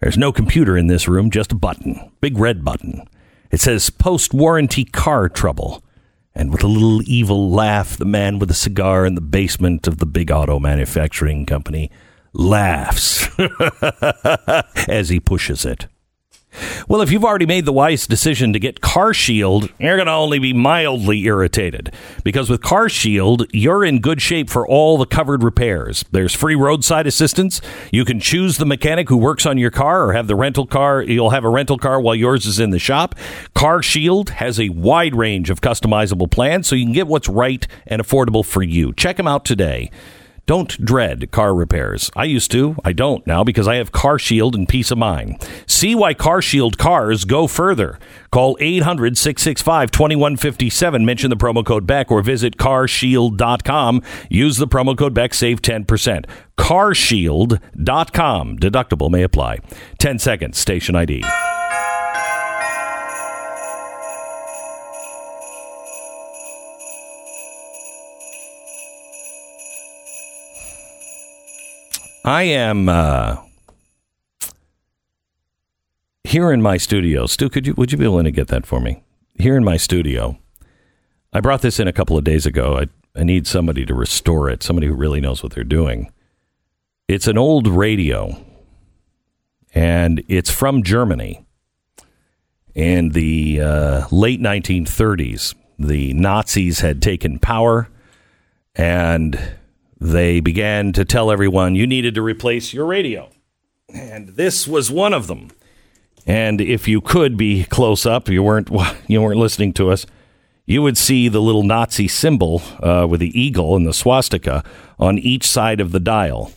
There's 0.00 0.18
no 0.18 0.32
computer 0.32 0.76
in 0.76 0.88
this 0.88 1.08
room, 1.08 1.30
just 1.30 1.52
a 1.52 1.56
button, 1.56 2.10
big 2.20 2.36
red 2.36 2.64
button. 2.64 3.08
It 3.50 3.60
says 3.60 3.90
post 3.90 4.34
warranty 4.34 4.84
car 4.84 5.28
trouble. 5.28 5.82
And 6.34 6.52
with 6.52 6.62
a 6.62 6.68
little 6.68 7.00
evil 7.08 7.50
laugh, 7.50 7.96
the 7.96 8.04
man 8.04 8.38
with 8.38 8.50
the 8.50 8.54
cigar 8.54 9.06
in 9.06 9.14
the 9.14 9.22
basement 9.22 9.86
of 9.86 9.98
the 9.98 10.06
big 10.06 10.30
auto 10.30 10.58
manufacturing 10.58 11.46
company 11.46 11.90
laughs 12.34 13.26
as 14.88 15.08
he 15.08 15.18
pushes 15.18 15.64
it. 15.64 15.86
Well, 16.88 17.00
if 17.00 17.10
you've 17.10 17.24
already 17.24 17.46
made 17.46 17.64
the 17.64 17.72
wise 17.72 18.06
decision 18.06 18.52
to 18.52 18.60
get 18.60 18.80
Car 18.80 19.12
Shield, 19.12 19.72
you're 19.80 19.96
going 19.96 20.06
to 20.06 20.12
only 20.12 20.38
be 20.38 20.52
mildly 20.52 21.24
irritated 21.24 21.92
because 22.22 22.48
with 22.48 22.62
Car 22.62 22.88
Shield, 22.88 23.44
you're 23.52 23.84
in 23.84 23.98
good 23.98 24.22
shape 24.22 24.48
for 24.48 24.64
all 24.64 24.96
the 24.96 25.04
covered 25.04 25.42
repairs. 25.42 26.04
There's 26.12 26.32
free 26.32 26.54
roadside 26.54 27.08
assistance. 27.08 27.60
You 27.90 28.04
can 28.04 28.20
choose 28.20 28.58
the 28.58 28.66
mechanic 28.66 29.08
who 29.08 29.16
works 29.16 29.46
on 29.46 29.58
your 29.58 29.72
car 29.72 30.04
or 30.06 30.12
have 30.12 30.28
the 30.28 30.36
rental 30.36 30.64
car. 30.64 31.02
You'll 31.02 31.30
have 31.30 31.42
a 31.42 31.50
rental 31.50 31.76
car 31.76 32.00
while 32.00 32.14
yours 32.14 32.46
is 32.46 32.60
in 32.60 32.70
the 32.70 32.78
shop. 32.78 33.16
Car 33.52 33.82
Shield 33.82 34.30
has 34.30 34.60
a 34.60 34.68
wide 34.68 35.16
range 35.16 35.50
of 35.50 35.60
customizable 35.60 36.30
plans 36.30 36.68
so 36.68 36.76
you 36.76 36.84
can 36.84 36.92
get 36.92 37.08
what's 37.08 37.28
right 37.28 37.66
and 37.88 38.00
affordable 38.00 38.44
for 38.44 38.62
you. 38.62 38.92
Check 38.92 39.16
them 39.16 39.26
out 39.26 39.44
today 39.44 39.90
Don't 40.46 40.84
dread 40.84 41.32
car 41.32 41.54
repairs. 41.54 42.10
I 42.14 42.24
used 42.24 42.52
to. 42.52 42.76
I 42.84 42.92
don't 42.92 43.26
now 43.26 43.42
because 43.42 43.66
I 43.66 43.76
have 43.76 43.90
Car 43.90 44.16
Shield 44.16 44.54
and 44.54 44.68
peace 44.68 44.92
of 44.92 44.98
mind. 44.98 45.44
See 45.66 45.96
why 45.96 46.14
Car 46.14 46.40
Shield 46.40 46.78
cars 46.78 47.24
go 47.24 47.48
further. 47.48 47.98
Call 48.30 48.56
800 48.60 49.18
665 49.18 49.90
2157. 49.90 51.04
Mention 51.04 51.30
the 51.30 51.36
promo 51.36 51.66
code 51.66 51.86
Beck 51.86 52.12
or 52.12 52.22
visit 52.22 52.58
carshield.com. 52.58 54.02
Use 54.30 54.58
the 54.58 54.68
promo 54.68 54.96
code 54.96 55.14
Beck. 55.14 55.34
Save 55.34 55.62
10%. 55.62 56.26
Carshield.com. 56.56 58.58
Deductible 58.58 59.10
may 59.10 59.24
apply. 59.24 59.58
10 59.98 60.18
seconds. 60.20 60.58
Station 60.58 60.94
ID. 60.94 61.24
I 72.26 72.42
am 72.42 72.88
uh, 72.88 73.36
here 76.24 76.50
in 76.50 76.60
my 76.60 76.76
studio. 76.76 77.26
Stu, 77.26 77.48
could 77.48 77.68
you 77.68 77.74
would 77.74 77.92
you 77.92 77.98
be 77.98 78.08
willing 78.08 78.24
to 78.24 78.32
get 78.32 78.48
that 78.48 78.66
for 78.66 78.80
me? 78.80 79.04
Here 79.38 79.56
in 79.56 79.62
my 79.62 79.76
studio. 79.76 80.36
I 81.32 81.38
brought 81.40 81.62
this 81.62 81.78
in 81.78 81.86
a 81.86 81.92
couple 81.92 82.18
of 82.18 82.24
days 82.24 82.44
ago. 82.44 82.80
I, 82.80 83.20
I 83.20 83.22
need 83.22 83.46
somebody 83.46 83.86
to 83.86 83.94
restore 83.94 84.50
it, 84.50 84.64
somebody 84.64 84.88
who 84.88 84.94
really 84.94 85.20
knows 85.20 85.40
what 85.40 85.52
they're 85.52 85.62
doing. 85.62 86.10
It's 87.06 87.28
an 87.28 87.38
old 87.38 87.68
radio, 87.68 88.44
and 89.72 90.24
it's 90.26 90.50
from 90.50 90.82
Germany. 90.82 91.46
In 92.74 93.10
the 93.10 93.60
uh, 93.60 94.06
late 94.10 94.40
1930s, 94.40 95.54
the 95.78 96.12
Nazis 96.14 96.80
had 96.80 97.00
taken 97.00 97.38
power, 97.38 97.88
and 98.74 99.38
they 99.98 100.40
began 100.40 100.92
to 100.92 101.04
tell 101.04 101.30
everyone 101.30 101.74
you 101.74 101.86
needed 101.86 102.14
to 102.14 102.22
replace 102.22 102.72
your 102.72 102.86
radio. 102.86 103.30
And 103.92 104.30
this 104.30 104.66
was 104.66 104.90
one 104.90 105.14
of 105.14 105.26
them. 105.26 105.50
And 106.26 106.60
if 106.60 106.88
you 106.88 107.00
could 107.00 107.36
be 107.36 107.64
close 107.64 108.04
up, 108.04 108.28
you 108.28 108.42
weren't 108.42 108.70
you 109.06 109.22
weren't 109.22 109.40
listening 109.40 109.72
to 109.74 109.90
us. 109.90 110.06
You 110.66 110.82
would 110.82 110.98
see 110.98 111.28
the 111.28 111.40
little 111.40 111.62
Nazi 111.62 112.08
symbol 112.08 112.60
uh, 112.82 113.06
with 113.08 113.20
the 113.20 113.40
eagle 113.40 113.76
and 113.76 113.86
the 113.86 113.94
swastika 113.94 114.64
on 114.98 115.16
each 115.16 115.46
side 115.46 115.80
of 115.80 115.92
the 115.92 116.00
dial. 116.00 116.52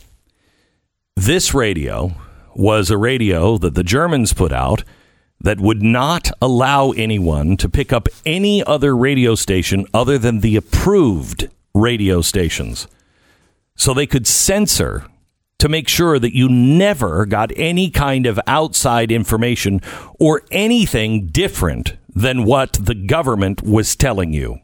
This 1.15 1.53
radio 1.53 2.13
was 2.55 2.89
a 2.89 2.97
radio 2.97 3.57
that 3.59 3.75
the 3.75 3.83
Germans 3.83 4.33
put 4.33 4.51
out 4.51 4.83
that 5.39 5.59
would 5.59 5.83
not 5.83 6.31
allow 6.41 6.89
anyone 6.91 7.55
to 7.57 7.69
pick 7.69 7.93
up 7.93 8.09
any 8.25 8.63
other 8.63 8.97
radio 8.97 9.35
station 9.35 9.85
other 9.93 10.17
than 10.17 10.39
the 10.39 10.55
approved 10.55 11.47
radio 11.75 12.21
stations 12.21 12.87
so 13.79 13.93
they 13.93 14.05
could 14.05 14.27
censor 14.27 15.05
to 15.57 15.69
make 15.69 15.87
sure 15.87 16.19
that 16.19 16.35
you 16.35 16.49
never 16.49 17.25
got 17.25 17.49
any 17.55 17.89
kind 17.89 18.25
of 18.25 18.37
outside 18.45 19.09
information 19.09 19.81
or 20.19 20.41
anything 20.51 21.27
different 21.27 21.95
than 22.13 22.43
what 22.43 22.73
the 22.73 22.93
government 22.93 23.63
was 23.63 23.95
telling 23.95 24.33
you. 24.33 24.59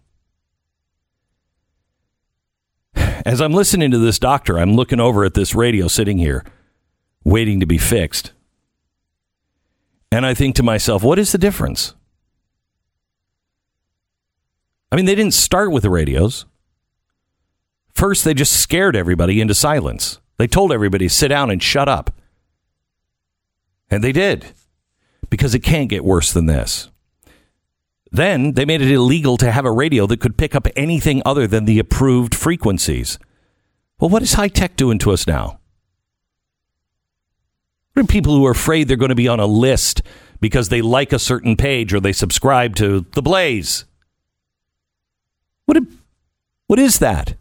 As 3.26 3.40
I'm 3.42 3.54
listening 3.54 3.90
to 3.92 3.98
this 3.98 4.20
doctor, 4.20 4.60
I'm 4.60 4.76
looking 4.76 5.00
over 5.00 5.24
at 5.24 5.34
this 5.34 5.56
radio 5.56 5.88
sitting 5.88 6.18
here, 6.18 6.44
waiting 7.24 7.62
to 7.62 7.66
be 7.66 7.78
fixed. 7.78 8.34
And 10.12 10.26
I 10.26 10.34
think 10.34 10.56
to 10.56 10.64
myself, 10.64 11.04
what 11.04 11.20
is 11.20 11.32
the 11.32 11.38
difference? 11.38 11.94
I 14.92 14.98
mean, 14.98 15.06
they 15.06 15.16
didn't 15.16 15.34
start 15.34 15.72
with 15.72 15.84
the 15.84 15.90
radios. 15.90 16.46
First, 17.96 18.26
they 18.26 18.34
just 18.34 18.52
scared 18.52 18.96
everybody 18.96 19.40
into 19.40 19.56
silence. 19.56 20.20
They 20.38 20.48
told 20.48 20.74
everybody, 20.74 21.08
sit 21.08 21.30
down 21.30 21.50
and 21.50 21.64
shut 21.64 21.88
up. 21.88 22.12
And 23.90 24.04
they 24.04 24.12
did, 24.12 24.46
because 25.30 25.56
it 25.56 25.60
can't 25.60 25.90
get 25.90 26.04
worse 26.04 26.34
than 26.34 26.46
this. 26.46 26.90
Then 28.12 28.54
they 28.54 28.66
made 28.66 28.82
it 28.82 28.92
illegal 28.92 29.38
to 29.38 29.52
have 29.52 29.66
a 29.66 29.72
radio 29.72 30.06
that 30.08 30.20
could 30.20 30.38
pick 30.38 30.56
up 30.56 30.68
anything 30.76 31.22
other 31.26 31.48
than 31.48 31.66
the 31.66 31.80
approved 31.80 32.36
frequencies. 32.36 33.18
Well, 34.00 34.10
what 34.10 34.24
is 34.24 34.34
high 34.34 34.50
tech 34.50 34.76
doing 34.76 35.00
to 35.00 35.12
us 35.12 35.26
now? 35.26 35.60
What 37.94 38.04
are 38.04 38.08
people 38.08 38.36
who 38.36 38.46
are 38.46 38.52
afraid 38.52 38.88
they're 38.88 38.98
going 38.98 39.10
to 39.10 39.16
be 39.16 39.30
on 39.30 39.40
a 39.40 39.46
list 39.46 40.02
because 40.42 40.68
they 40.68 40.82
like 40.82 41.14
a 41.14 41.20
certain 41.20 41.56
page 41.56 41.94
or 41.94 42.02
they 42.02 42.12
subscribe 42.12 42.76
to 42.76 43.06
The 43.14 43.22
Blaze? 43.22 43.86
What, 45.66 45.78
a, 45.78 45.88
what 46.68 46.78
is 46.78 47.00
that? 47.00 47.36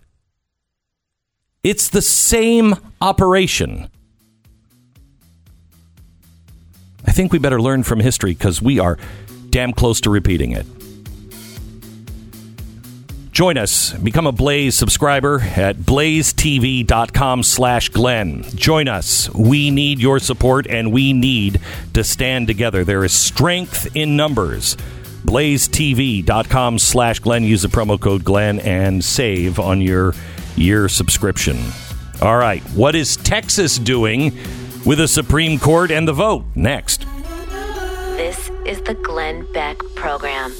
It's 1.65 1.89
the 1.89 2.03
same 2.03 2.77
operation. 3.01 3.89
I 7.07 7.13
think 7.13 7.33
we 7.33 7.39
better 7.39 7.61
learn 7.61 7.83
from 7.83 8.01
history 8.01 8.35
because 8.35 8.61
we 8.61 8.79
are 8.79 8.99
damn 9.49 9.73
close 9.73 10.01
to 10.03 10.11
repeating 10.11 10.53
it. 10.53 10.67
Join 13.33 13.57
us. 13.59 13.93
Become 13.95 14.27
a 14.29 14.33
Blaze 14.33 14.77
subscriber 14.77 15.41
at 15.41 15.77
blazetv.com 15.77 17.43
slash 17.43 17.89
Glenn. 17.89 18.43
Join 18.55 18.87
us. 18.87 19.29
We 19.35 19.71
need 19.71 19.99
your 19.99 20.21
support 20.21 20.67
and 20.69 20.93
we 20.93 21.13
need 21.13 21.61
to 21.95 22.05
stand 22.05 22.47
together. 22.47 22.85
There 22.85 23.05
is 23.05 23.13
strength 23.13 23.97
in 23.97 24.17
numbers. 24.17 24.77
blazetv.com 25.25 26.79
slash 26.79 27.19
Glenn. 27.19 27.43
Use 27.43 27.63
the 27.63 27.69
promo 27.69 27.99
code 27.99 28.23
Glenn 28.23 28.61
and 28.61 29.03
save 29.03 29.59
on 29.59 29.81
your 29.81 30.15
year 30.57 30.89
subscription. 30.89 31.59
All 32.23 32.37
right, 32.37 32.63
what 32.71 32.95
is 32.95 33.17
Texas 33.17 33.79
doing 33.79 34.37
with 34.87 34.99
the 34.99 35.09
Supreme 35.09 35.59
Court 35.59 35.91
and 35.91 36.07
the 36.07 36.13
vote? 36.13 36.45
Next. 36.55 37.07
This 38.17 38.51
is 38.65 38.81
the 38.83 38.95
Glenn 38.95 39.51
Beck 39.53 39.79
Program. 39.95 40.53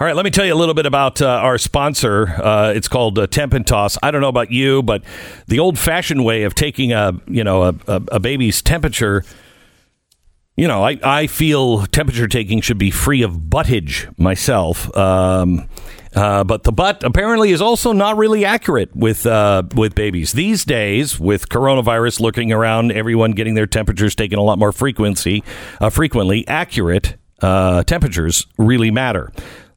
All 0.00 0.06
right, 0.06 0.16
let 0.16 0.24
me 0.24 0.32
tell 0.32 0.44
you 0.44 0.52
a 0.52 0.56
little 0.56 0.74
bit 0.74 0.84
about 0.84 1.22
uh, 1.22 1.28
our 1.28 1.58
sponsor. 1.58 2.28
Uh, 2.28 2.72
it's 2.74 2.88
called 2.88 3.20
uh, 3.20 3.28
Temp 3.28 3.52
and 3.52 3.64
Toss. 3.64 3.96
I 4.02 4.10
don't 4.10 4.20
know 4.20 4.28
about 4.28 4.50
you, 4.50 4.82
but 4.82 5.04
the 5.46 5.60
old-fashioned 5.60 6.24
way 6.24 6.42
of 6.42 6.56
taking 6.56 6.92
a 6.92 7.12
you 7.28 7.44
know 7.44 7.62
a, 7.62 7.74
a, 7.86 8.02
a 8.12 8.18
baby's 8.18 8.62
temperature 8.62 9.24
you 10.56 10.68
know, 10.68 10.84
I, 10.84 10.98
I 11.02 11.26
feel 11.26 11.86
temperature 11.86 12.28
taking 12.28 12.60
should 12.60 12.78
be 12.78 12.90
free 12.90 13.22
of 13.22 13.32
buttage 13.32 14.12
myself. 14.18 14.94
Um, 14.96 15.68
uh, 16.14 16.44
but 16.44 16.64
the 16.64 16.72
butt 16.72 17.02
apparently 17.04 17.52
is 17.52 17.62
also 17.62 17.92
not 17.92 18.18
really 18.18 18.44
accurate 18.44 18.94
with 18.94 19.24
uh, 19.24 19.62
with 19.74 19.94
babies 19.94 20.32
these 20.32 20.64
days. 20.64 21.18
With 21.18 21.48
coronavirus 21.48 22.20
lurking 22.20 22.52
around, 22.52 22.92
everyone 22.92 23.32
getting 23.32 23.54
their 23.54 23.66
temperatures 23.66 24.14
taken 24.14 24.38
a 24.38 24.42
lot 24.42 24.58
more 24.58 24.72
frequency, 24.72 25.42
uh, 25.80 25.88
frequently. 25.88 26.46
Accurate 26.46 27.16
uh, 27.40 27.82
temperatures 27.84 28.46
really 28.58 28.90
matter. 28.90 29.32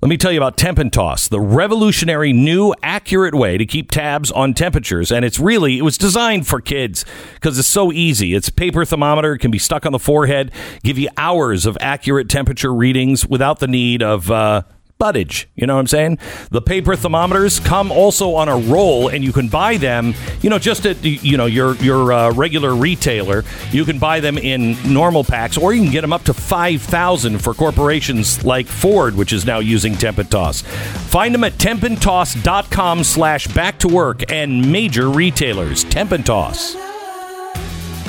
Let 0.05 0.09
me 0.09 0.17
tell 0.17 0.31
you 0.31 0.37
about 0.37 0.55
Temp 0.55 0.77
and 0.77 0.93
Toss, 0.93 1.27
the 1.27 1.39
revolutionary 1.39 2.31
new 2.31 2.75
accurate 2.83 3.33
way 3.33 3.57
to 3.57 3.65
keep 3.65 3.89
tabs 3.89 4.29
on 4.29 4.53
temperatures. 4.53 5.11
And 5.11 5.25
it's 5.25 5.39
really, 5.39 5.79
it 5.79 5.81
was 5.81 5.97
designed 5.97 6.45
for 6.45 6.61
kids 6.61 7.05
because 7.33 7.57
it's 7.57 7.67
so 7.67 7.91
easy. 7.91 8.35
It's 8.35 8.51
paper 8.51 8.85
thermometer, 8.85 9.35
can 9.39 9.49
be 9.49 9.57
stuck 9.57 9.83
on 9.83 9.93
the 9.93 9.97
forehead, 9.97 10.51
give 10.83 10.99
you 10.99 11.09
hours 11.17 11.65
of 11.65 11.75
accurate 11.81 12.29
temperature 12.29 12.71
readings 12.71 13.25
without 13.25 13.57
the 13.57 13.67
need 13.67 14.03
of, 14.03 14.29
uh, 14.29 14.61
buttage. 14.99 15.45
You 15.55 15.67
know 15.67 15.75
what 15.75 15.81
I'm 15.81 15.87
saying? 15.87 16.19
The 16.51 16.61
paper 16.61 16.95
thermometers 16.95 17.59
come 17.59 17.91
also 17.91 18.35
on 18.35 18.47
a 18.49 18.57
roll, 18.57 19.09
and 19.09 19.23
you 19.23 19.33
can 19.33 19.49
buy 19.49 19.77
them. 19.77 20.13
You 20.41 20.49
know, 20.49 20.59
just 20.59 20.85
at 20.85 21.03
you 21.03 21.37
know 21.37 21.45
your 21.45 21.75
your 21.75 22.13
uh, 22.13 22.31
regular 22.33 22.75
retailer. 22.75 23.43
You 23.71 23.85
can 23.85 23.99
buy 23.99 24.19
them 24.19 24.37
in 24.37 24.77
normal 24.91 25.23
packs, 25.23 25.57
or 25.57 25.73
you 25.73 25.81
can 25.83 25.91
get 25.91 26.01
them 26.01 26.13
up 26.13 26.23
to 26.23 26.33
five 26.33 26.81
thousand 26.81 27.39
for 27.39 27.53
corporations 27.53 28.43
like 28.45 28.67
Ford, 28.67 29.15
which 29.15 29.33
is 29.33 29.45
now 29.45 29.59
using 29.59 29.95
Temp 29.95 30.17
and 30.17 30.29
Toss. 30.29 30.61
Find 30.61 31.33
them 31.33 31.43
at 31.43 31.53
tempandtoss.com 31.53 33.03
slash 33.03 33.47
back 33.47 33.79
to 33.79 33.87
work 33.87 34.31
and 34.31 34.71
major 34.71 35.09
retailers. 35.09 35.83
Temp 35.85 36.11
and 36.11 36.25
Toss. 36.25 36.75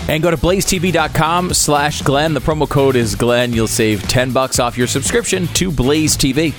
And 0.09 0.22
go 0.22 0.31
to 0.31 0.37
blazetv.com 0.37 1.53
slash 1.53 2.03
Glenn. 2.03 2.33
The 2.33 2.40
promo 2.40 2.68
code 2.68 2.94
is 2.94 3.16
Glenn. 3.16 3.53
You'll 3.53 3.66
save 3.66 4.03
10 4.05 4.33
bucks 4.33 4.61
off 4.61 4.79
your 4.79 4.87
subscription 4.87 5.49
to 5.49 5.72
Blaze 5.72 6.16
TV. 6.16 6.55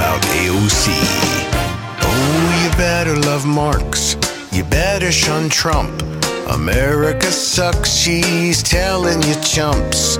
About 0.00 0.22
AOC. 0.22 0.86
Oh, 2.00 2.62
you 2.62 2.70
better 2.78 3.14
love 3.16 3.44
Marx. 3.44 4.16
You 4.50 4.64
better 4.64 5.12
shun 5.12 5.50
Trump. 5.50 5.92
America 6.48 7.26
sucks, 7.26 7.92
she's 7.92 8.62
telling 8.62 9.20
you 9.22 9.34
chumps. 9.42 10.16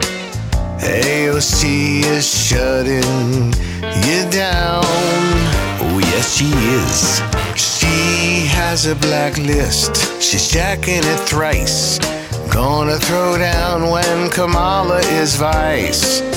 AOC 0.85 2.03
is 2.05 2.27
shutting 2.29 3.55
you 4.07 4.21
down. 4.31 4.85
Oh, 5.83 5.99
yes, 6.13 6.37
she 6.37 6.51
is. 6.81 7.23
She 7.57 8.49
has 8.49 8.85
a 8.85 8.95
blacklist. 8.97 10.21
She's 10.21 10.47
checking 10.47 11.05
it 11.13 11.21
thrice. 11.21 11.99
Gonna 12.53 12.99
throw 12.99 13.39
down 13.39 13.89
when 13.89 14.29
Kamala 14.29 14.99
is 15.23 15.37
vice. 15.37 16.30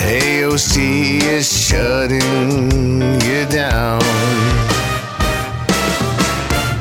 AOC 0.00 1.22
is 1.22 1.46
shutting 1.50 3.00
you 3.22 3.44
down. 3.46 4.00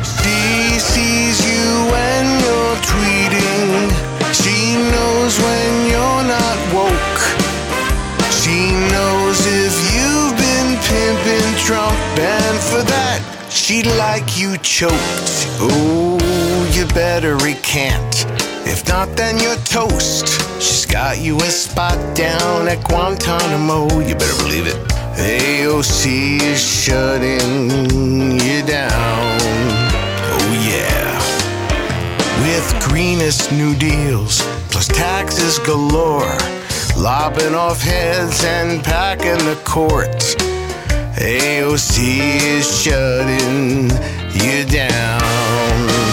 She 0.04 0.80
sees 0.80 1.38
you 1.46 1.66
when 1.92 2.26
you're 2.46 2.80
tweeting. 2.92 3.92
She 4.34 4.76
knows 4.94 5.40
when 5.40 5.72
you're 5.92 6.24
not 6.36 6.58
woke. 6.74 7.22
She 8.32 8.72
knows 8.94 9.38
if 9.46 9.74
you've 9.94 10.36
been 10.38 10.78
pimping 10.88 11.50
Trump, 11.66 11.98
and 12.20 12.58
for 12.60 12.84
that, 12.84 13.20
she'd 13.50 13.88
like 13.98 14.38
you 14.38 14.58
choked. 14.60 15.48
Oh, 15.60 16.18
you 16.72 16.86
better 16.88 17.36
recant. 17.38 18.26
If 18.70 18.88
not, 18.90 19.16
then 19.16 19.38
you're 19.38 19.56
toast. 19.64 20.28
She's 20.62 20.86
got 20.86 21.20
you 21.20 21.38
a 21.38 21.50
spot 21.50 21.98
down 22.16 22.68
at 22.68 22.84
Guantanamo. 22.84 23.88
You 24.02 24.14
better 24.16 24.44
believe 24.44 24.68
it. 24.68 24.76
AOC 25.16 26.42
is 26.42 26.62
shutting 26.62 28.40
you 28.40 28.62
down. 28.66 29.40
Oh, 30.34 30.52
yeah. 30.68 31.16
With 32.44 32.68
greenest 32.90 33.52
new 33.54 33.74
deals, 33.76 34.42
plus 34.70 34.88
taxes 34.88 35.60
galore, 35.60 36.38
lopping 36.98 37.56
off 37.56 37.82
heads 37.82 38.44
and 38.44 38.84
packing 38.84 39.44
the 39.46 39.60
courts. 39.64 40.36
AOC 41.16 41.96
is 42.58 42.82
shutting 42.84 43.90
you 44.34 44.66
down. 44.66 46.07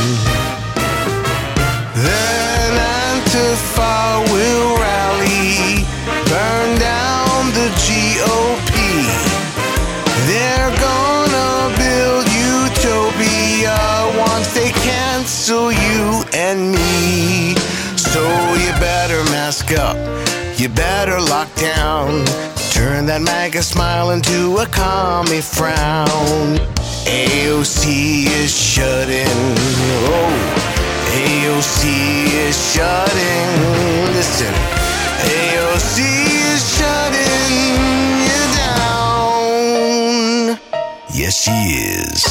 That 23.14 23.22
MAGA 23.22 23.62
smile 23.62 24.10
into 24.10 24.56
a 24.56 24.66
commie 24.66 25.40
frown. 25.40 26.58
AOC 27.06 28.26
is 28.26 28.50
shutting. 28.52 29.28
Oh. 30.10 30.34
AOC 31.14 31.84
is 32.26 32.56
shutting. 32.72 33.48
Listen, 34.14 34.52
AOC 35.30 35.98
is 36.54 36.62
shutting 36.76 37.54
you 38.26 38.42
down. 38.58 39.54
Yes, 41.14 41.36
she 41.40 41.52
is. 41.52 42.24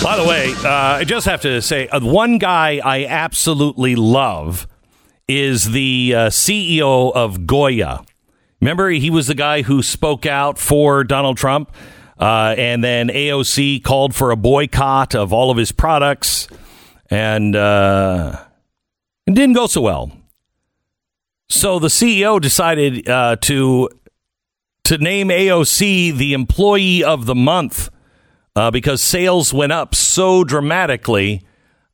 By 0.00 0.16
the 0.16 0.24
way, 0.24 0.54
uh, 0.64 0.98
I 1.00 1.04
just 1.04 1.26
have 1.26 1.40
to 1.40 1.60
say, 1.60 1.88
uh, 1.88 1.98
one 2.00 2.38
guy 2.38 2.80
I 2.84 3.04
absolutely 3.04 3.96
love 3.96 4.68
is 5.26 5.72
the 5.72 6.14
uh, 6.14 6.26
CEO 6.28 7.12
of 7.12 7.48
Goya. 7.48 8.04
Remember, 8.60 8.90
he 8.90 9.10
was 9.10 9.26
the 9.26 9.34
guy 9.34 9.62
who 9.62 9.82
spoke 9.82 10.26
out 10.26 10.58
for 10.58 11.02
Donald 11.04 11.36
Trump, 11.38 11.72
uh, 12.18 12.54
and 12.58 12.84
then 12.84 13.08
AOC 13.08 13.82
called 13.82 14.14
for 14.14 14.30
a 14.30 14.36
boycott 14.36 15.14
of 15.14 15.32
all 15.32 15.50
of 15.50 15.56
his 15.56 15.72
products, 15.72 16.46
and 17.08 17.56
uh, 17.56 18.38
it 19.26 19.34
didn't 19.34 19.54
go 19.54 19.66
so 19.66 19.80
well. 19.80 20.12
So 21.48 21.78
the 21.78 21.88
CEO 21.88 22.40
decided 22.40 23.08
uh, 23.08 23.36
to 23.42 23.88
to 24.84 24.98
name 24.98 25.28
AOC 25.28 26.16
the 26.16 26.32
Employee 26.32 27.02
of 27.02 27.26
the 27.26 27.34
Month 27.34 27.90
uh, 28.56 28.70
because 28.70 29.02
sales 29.02 29.54
went 29.54 29.72
up 29.72 29.94
so 29.94 30.44
dramatically. 30.44 31.42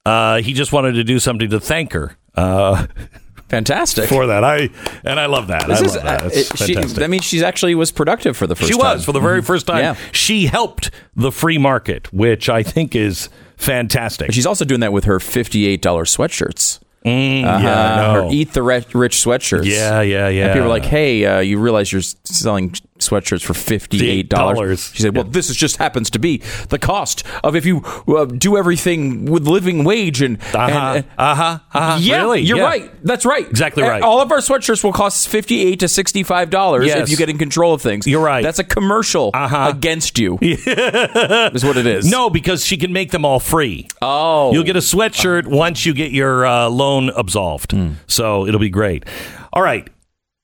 Uh, 0.05 0.41
he 0.41 0.53
just 0.53 0.73
wanted 0.73 0.93
to 0.93 1.05
do 1.05 1.19
something 1.19 1.51
to 1.51 1.61
thank 1.61 1.93
her 1.93 2.17
uh, 2.35 2.87
Fantastic. 3.49 4.09
for 4.09 4.27
that. 4.27 4.43
I 4.45 4.71
and 5.05 5.21
I 5.21 5.27
love 5.27 5.47
that. 5.49 5.67
This 5.69 5.81
I 5.81 5.85
is, 5.85 5.95
love 5.95 6.05
that. 6.05 6.23
uh, 6.23 6.27
It's 6.27 6.37
it- 6.51 6.59
she, 6.59 6.75
fantastic. 6.75 6.99
that 7.01 7.11
means 7.11 7.25
she's 7.25 7.43
actually 7.43 7.75
was 7.75 7.93
productive 7.93 8.37
for 8.37 8.47
the 8.47 8.57
first 8.57 8.71
she 8.73 8.79
time. 8.79 8.97
was 8.97 9.05
for 9.05 9.13
the 9.13 9.21
very 9.21 9.43
first 9.43 9.67
time. 9.67 9.79
Yeah. 9.79 9.95
She 10.13 10.47
helped 10.47 10.91
the 11.15 11.31
free 11.31 11.59
market, 11.59 12.13
which 12.13 12.49
I 12.49 12.63
think 12.63 12.97
is 12.97 13.29
fantastic. 13.57 14.33
She's 14.33 14.47
also 14.47 14.65
doing 14.65 14.81
that 14.81 14.93
with 14.93 15.05
her 15.05 15.19
$58 15.19 15.81
sweatshirts. 15.81 16.81
Mm, 17.05 17.45
Uh-huh. 17.45 17.63
yeah, 17.63 17.93
I 17.95 17.97
know. 18.15 18.27
Her 18.27 18.35
Eat 18.35 18.53
the 18.53 18.63
Rich 18.65 18.93
Rich 18.95 19.15
sweatshirts. 19.25 19.65
Yeah, 19.65 20.01
yeah, 20.01 20.29
yeah. 20.29 20.47
And 20.47 20.53
people 20.55 20.67
are 20.67 20.69
like, 20.71 20.85
hey, 20.85 21.25
uh, 21.25 21.39
you 21.39 21.59
realize 21.61 21.93
you're 21.93 22.03
selling 22.03 22.75
sweatshirts 23.09 23.43
for 23.45 23.53
$58. 23.53 24.29
$58. 24.29 24.95
She 24.95 25.03
said, 25.03 25.15
well, 25.15 25.25
this 25.25 25.51
is 25.51 25.57
just 25.57 25.77
happens 25.77 26.11
to 26.11 26.19
be 26.19 26.39
the 26.69 26.79
cost 26.79 27.23
of 27.45 27.55
if 27.57 27.65
you 27.67 27.83
uh, 28.09 28.25
do 28.27 28.57
everything 28.57 29.25
with 29.27 29.47
living 29.47 29.85
wage. 29.85 30.23
and, 30.23 30.39
Uh-huh, 30.55 30.95
and 30.97 31.05
uh-huh, 31.19 31.59
uh-huh. 31.73 31.99
Yeah, 32.01 32.19
Really? 32.19 32.41
you're 32.41 32.59
Yeah. 32.59 32.65
right. 32.65 33.05
That's 33.05 33.25
right. 33.25 33.49
Exactly 33.49 33.83
Uh, 33.83 33.89
right. 33.89 34.03
All 34.03 34.21
of 34.21 34.31
our 34.33 34.39
sweatshirts 34.39 34.83
will 34.85 34.93
cost 34.93 35.29
58 35.29 35.81
to 35.81 35.87
$65 35.89 36.87
Yes. 36.87 36.99
if 37.05 37.11
you 37.11 37.17
get 37.17 37.29
in 37.29 37.39
control 37.39 37.75
of 37.75 37.83
things. 37.83 38.07
You're 38.07 38.23
right. 38.25 38.43
That's 38.43 38.59
a 38.59 38.65
commercial 38.65 39.31
Uh-huh. 39.35 39.69
against 39.75 40.19
you. 40.19 40.39
is 40.43 41.65
what 41.65 41.77
it 41.77 41.87
is. 41.87 42.11
No, 42.11 42.31
because 42.31 42.65
she 42.65 42.77
can 42.77 42.93
make 42.93 43.11
them 43.11 43.25
all 43.25 43.41
free. 43.41 43.89
Oh. 44.03 44.53
You'll 44.53 44.65
get 44.65 44.77
a 44.77 44.81
sweatshirt 44.81 45.47
once 45.47 45.85
you 45.87 45.95
get 45.95 46.11
your 46.13 46.47
uh, 46.47 46.69
loan 46.69 47.11
absolved. 47.17 47.73
Hmm. 47.73 47.93
So 48.07 48.47
it'll 48.47 48.61
be 48.61 48.71
great. 48.71 49.05
All 49.53 49.63
right. 49.63 49.89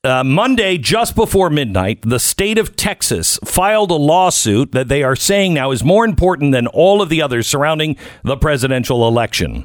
Uh, 0.04 0.24
Monday, 0.24 0.78
just 0.78 1.14
before 1.14 1.48
midnight, 1.48 2.00
the 2.02 2.18
state 2.18 2.58
of 2.58 2.74
Texas 2.74 3.38
filed 3.44 3.92
a 3.92 3.94
lawsuit 3.94 4.72
that 4.72 4.88
they 4.88 5.04
are 5.04 5.14
saying 5.14 5.54
now 5.54 5.70
is 5.70 5.84
more 5.84 6.04
important 6.04 6.50
than 6.50 6.66
all 6.66 7.00
of 7.00 7.08
the 7.08 7.22
others 7.22 7.46
surrounding 7.46 7.96
the 8.24 8.36
presidential 8.36 9.06
election. 9.06 9.64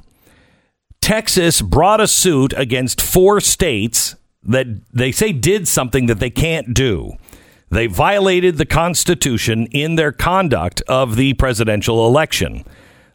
Texas 1.02 1.60
brought 1.60 2.00
a 2.00 2.08
suit 2.08 2.54
against 2.56 3.02
four 3.02 3.42
states 3.42 4.16
that 4.44 4.68
they 4.94 5.12
say 5.12 5.32
did 5.32 5.68
something 5.68 6.06
that 6.06 6.20
they 6.20 6.30
can't 6.30 6.72
do. 6.72 7.14
They 7.72 7.88
violated 7.88 8.58
the 8.58 8.66
Constitution 8.68 9.66
in 9.72 9.96
their 9.96 10.12
conduct 10.12 10.84
of 10.88 11.16
the 11.16 11.34
presidential 11.34 12.06
election. 12.06 12.64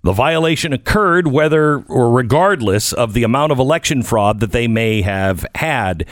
The 0.02 0.12
violation 0.12 0.72
occurred 0.72 1.28
whether 1.28 1.82
or 1.82 2.10
regardless 2.10 2.92
of 2.92 3.12
the 3.12 3.22
amount 3.22 3.52
of 3.52 3.60
election 3.60 4.02
fraud 4.02 4.40
that 4.40 4.50
they 4.50 4.66
may 4.66 5.02
have 5.02 5.46
had, 5.54 6.04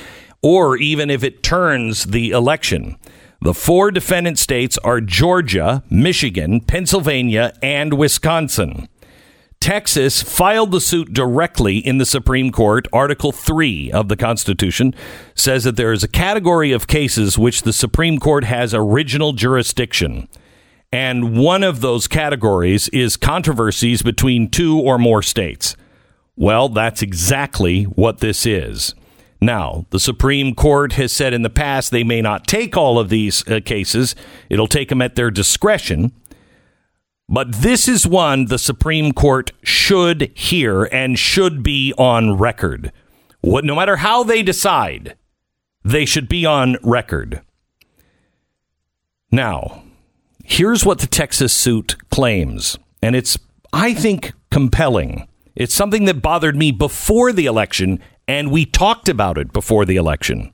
or 0.42 0.76
even 0.76 1.10
if 1.10 1.22
it 1.22 1.42
turns 1.42 2.04
the 2.04 2.30
election. 2.30 2.96
The 3.42 3.54
four 3.54 3.90
defendant 3.90 4.38
states 4.38 4.76
are 4.78 5.00
Georgia, 5.00 5.82
Michigan, 5.88 6.60
Pennsylvania, 6.60 7.54
and 7.62 7.94
Wisconsin. 7.94 8.88
Texas 9.60 10.22
filed 10.22 10.72
the 10.72 10.80
suit 10.80 11.12
directly 11.12 11.78
in 11.78 11.98
the 11.98 12.06
Supreme 12.06 12.50
Court. 12.50 12.88
Article 12.94 13.30
3 13.30 13.92
of 13.92 14.08
the 14.08 14.16
Constitution 14.16 14.94
says 15.34 15.64
that 15.64 15.76
there 15.76 15.92
is 15.92 16.02
a 16.02 16.08
category 16.08 16.72
of 16.72 16.86
cases 16.86 17.38
which 17.38 17.62
the 17.62 17.72
Supreme 17.72 18.18
Court 18.18 18.44
has 18.44 18.72
original 18.72 19.34
jurisdiction. 19.34 20.28
And 20.92 21.38
one 21.38 21.62
of 21.62 21.82
those 21.82 22.08
categories 22.08 22.88
is 22.88 23.18
controversies 23.18 24.02
between 24.02 24.50
two 24.50 24.78
or 24.78 24.98
more 24.98 25.22
states. 25.22 25.76
Well, 26.36 26.70
that's 26.70 27.02
exactly 27.02 27.84
what 27.84 28.18
this 28.18 28.46
is. 28.46 28.94
Now, 29.40 29.86
the 29.90 30.00
Supreme 30.00 30.54
Court 30.54 30.92
has 30.94 31.12
said 31.12 31.32
in 31.32 31.42
the 31.42 31.50
past 31.50 31.90
they 31.90 32.04
may 32.04 32.20
not 32.20 32.46
take 32.46 32.76
all 32.76 32.98
of 32.98 33.08
these 33.08 33.46
uh, 33.48 33.60
cases, 33.64 34.14
it'll 34.50 34.66
take 34.66 34.90
them 34.90 35.00
at 35.00 35.14
their 35.14 35.30
discretion. 35.30 36.12
But 37.28 37.52
this 37.52 37.88
is 37.88 38.06
one 38.06 38.46
the 38.46 38.58
Supreme 38.58 39.12
Court 39.12 39.52
should 39.62 40.30
hear 40.34 40.84
and 40.84 41.18
should 41.18 41.62
be 41.62 41.94
on 41.96 42.36
record. 42.36 42.92
What, 43.40 43.64
no 43.64 43.76
matter 43.76 43.96
how 43.96 44.24
they 44.24 44.42
decide, 44.42 45.16
they 45.84 46.04
should 46.04 46.28
be 46.28 46.44
on 46.44 46.76
record. 46.82 47.40
Now, 49.30 49.84
here's 50.44 50.84
what 50.84 50.98
the 50.98 51.06
Texas 51.06 51.52
suit 51.52 51.96
claims, 52.10 52.76
and 53.00 53.14
it's, 53.14 53.38
I 53.72 53.94
think, 53.94 54.32
compelling. 54.50 55.28
It's 55.54 55.74
something 55.74 56.06
that 56.06 56.22
bothered 56.22 56.56
me 56.56 56.72
before 56.72 57.32
the 57.32 57.46
election, 57.46 58.00
and 58.30 58.52
we 58.52 58.64
talked 58.64 59.08
about 59.08 59.36
it 59.36 59.52
before 59.52 59.84
the 59.84 59.96
election. 59.96 60.52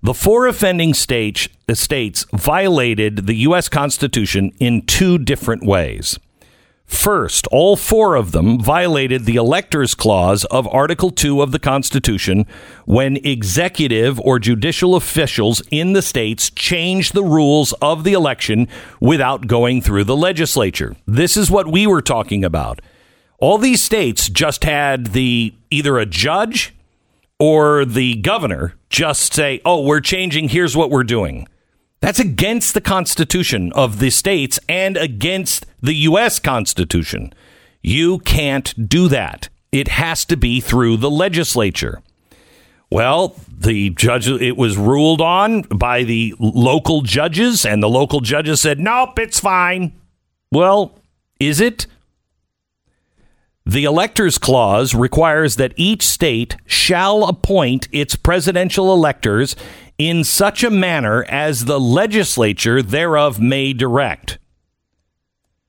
The 0.00 0.14
four 0.14 0.46
offending 0.46 0.94
state, 0.94 1.48
uh, 1.68 1.74
states 1.74 2.24
violated 2.32 3.26
the 3.26 3.34
U.S. 3.48 3.68
Constitution 3.68 4.52
in 4.60 4.82
two 4.82 5.18
different 5.18 5.66
ways. 5.66 6.20
First, 6.86 7.48
all 7.48 7.74
four 7.74 8.14
of 8.14 8.30
them 8.30 8.60
violated 8.60 9.24
the 9.24 9.34
Electors 9.34 9.96
Clause 9.96 10.44
of 10.46 10.68
Article 10.68 11.10
2 11.10 11.42
of 11.42 11.50
the 11.50 11.58
Constitution 11.58 12.46
when 12.84 13.16
executive 13.16 14.20
or 14.20 14.38
judicial 14.38 14.94
officials 14.94 15.62
in 15.72 15.94
the 15.94 16.02
states 16.02 16.48
changed 16.50 17.12
the 17.12 17.24
rules 17.24 17.72
of 17.82 18.04
the 18.04 18.12
election 18.12 18.68
without 19.00 19.48
going 19.48 19.82
through 19.82 20.04
the 20.04 20.16
legislature. 20.16 20.94
This 21.06 21.36
is 21.36 21.50
what 21.50 21.66
we 21.66 21.88
were 21.88 22.02
talking 22.02 22.44
about. 22.44 22.80
All 23.38 23.58
these 23.58 23.82
states 23.82 24.28
just 24.28 24.62
had 24.62 25.08
the 25.08 25.54
either 25.70 25.98
a 25.98 26.06
judge 26.06 26.72
or 27.40 27.84
the 27.84 28.16
governor 28.16 28.74
just 28.88 29.34
say, 29.34 29.60
"Oh, 29.64 29.82
we're 29.82 30.00
changing, 30.00 30.50
here's 30.50 30.76
what 30.76 30.90
we're 30.90 31.02
doing." 31.02 31.48
That's 32.00 32.20
against 32.20 32.74
the 32.74 32.80
Constitution 32.80 33.72
of 33.72 33.98
the 33.98 34.10
states 34.10 34.60
and 34.68 34.96
against 34.96 35.66
the 35.82 35.94
U.S. 35.94 36.38
Constitution. 36.38 37.32
You 37.82 38.18
can't 38.20 38.88
do 38.88 39.08
that. 39.08 39.48
It 39.72 39.88
has 39.88 40.24
to 40.26 40.36
be 40.36 40.60
through 40.60 40.96
the 40.98 41.10
legislature. 41.10 42.02
Well, 42.90 43.36
the 43.48 43.90
judge, 43.90 44.28
it 44.28 44.56
was 44.56 44.76
ruled 44.76 45.20
on 45.20 45.62
by 45.62 46.02
the 46.02 46.34
local 46.38 47.02
judges, 47.02 47.64
and 47.64 47.82
the 47.82 47.88
local 47.88 48.20
judges 48.20 48.60
said, 48.60 48.80
nope, 48.80 49.18
it's 49.18 49.38
fine. 49.38 49.92
Well, 50.50 50.98
is 51.38 51.60
it? 51.60 51.86
The 53.66 53.84
Electors 53.84 54.38
Clause 54.38 54.94
requires 54.94 55.56
that 55.56 55.74
each 55.76 56.06
state 56.06 56.56
shall 56.66 57.24
appoint 57.24 57.88
its 57.92 58.16
presidential 58.16 58.92
electors 58.92 59.54
in 59.98 60.24
such 60.24 60.64
a 60.64 60.70
manner 60.70 61.24
as 61.28 61.66
the 61.66 61.78
legislature 61.78 62.82
thereof 62.82 63.38
may 63.38 63.72
direct. 63.72 64.38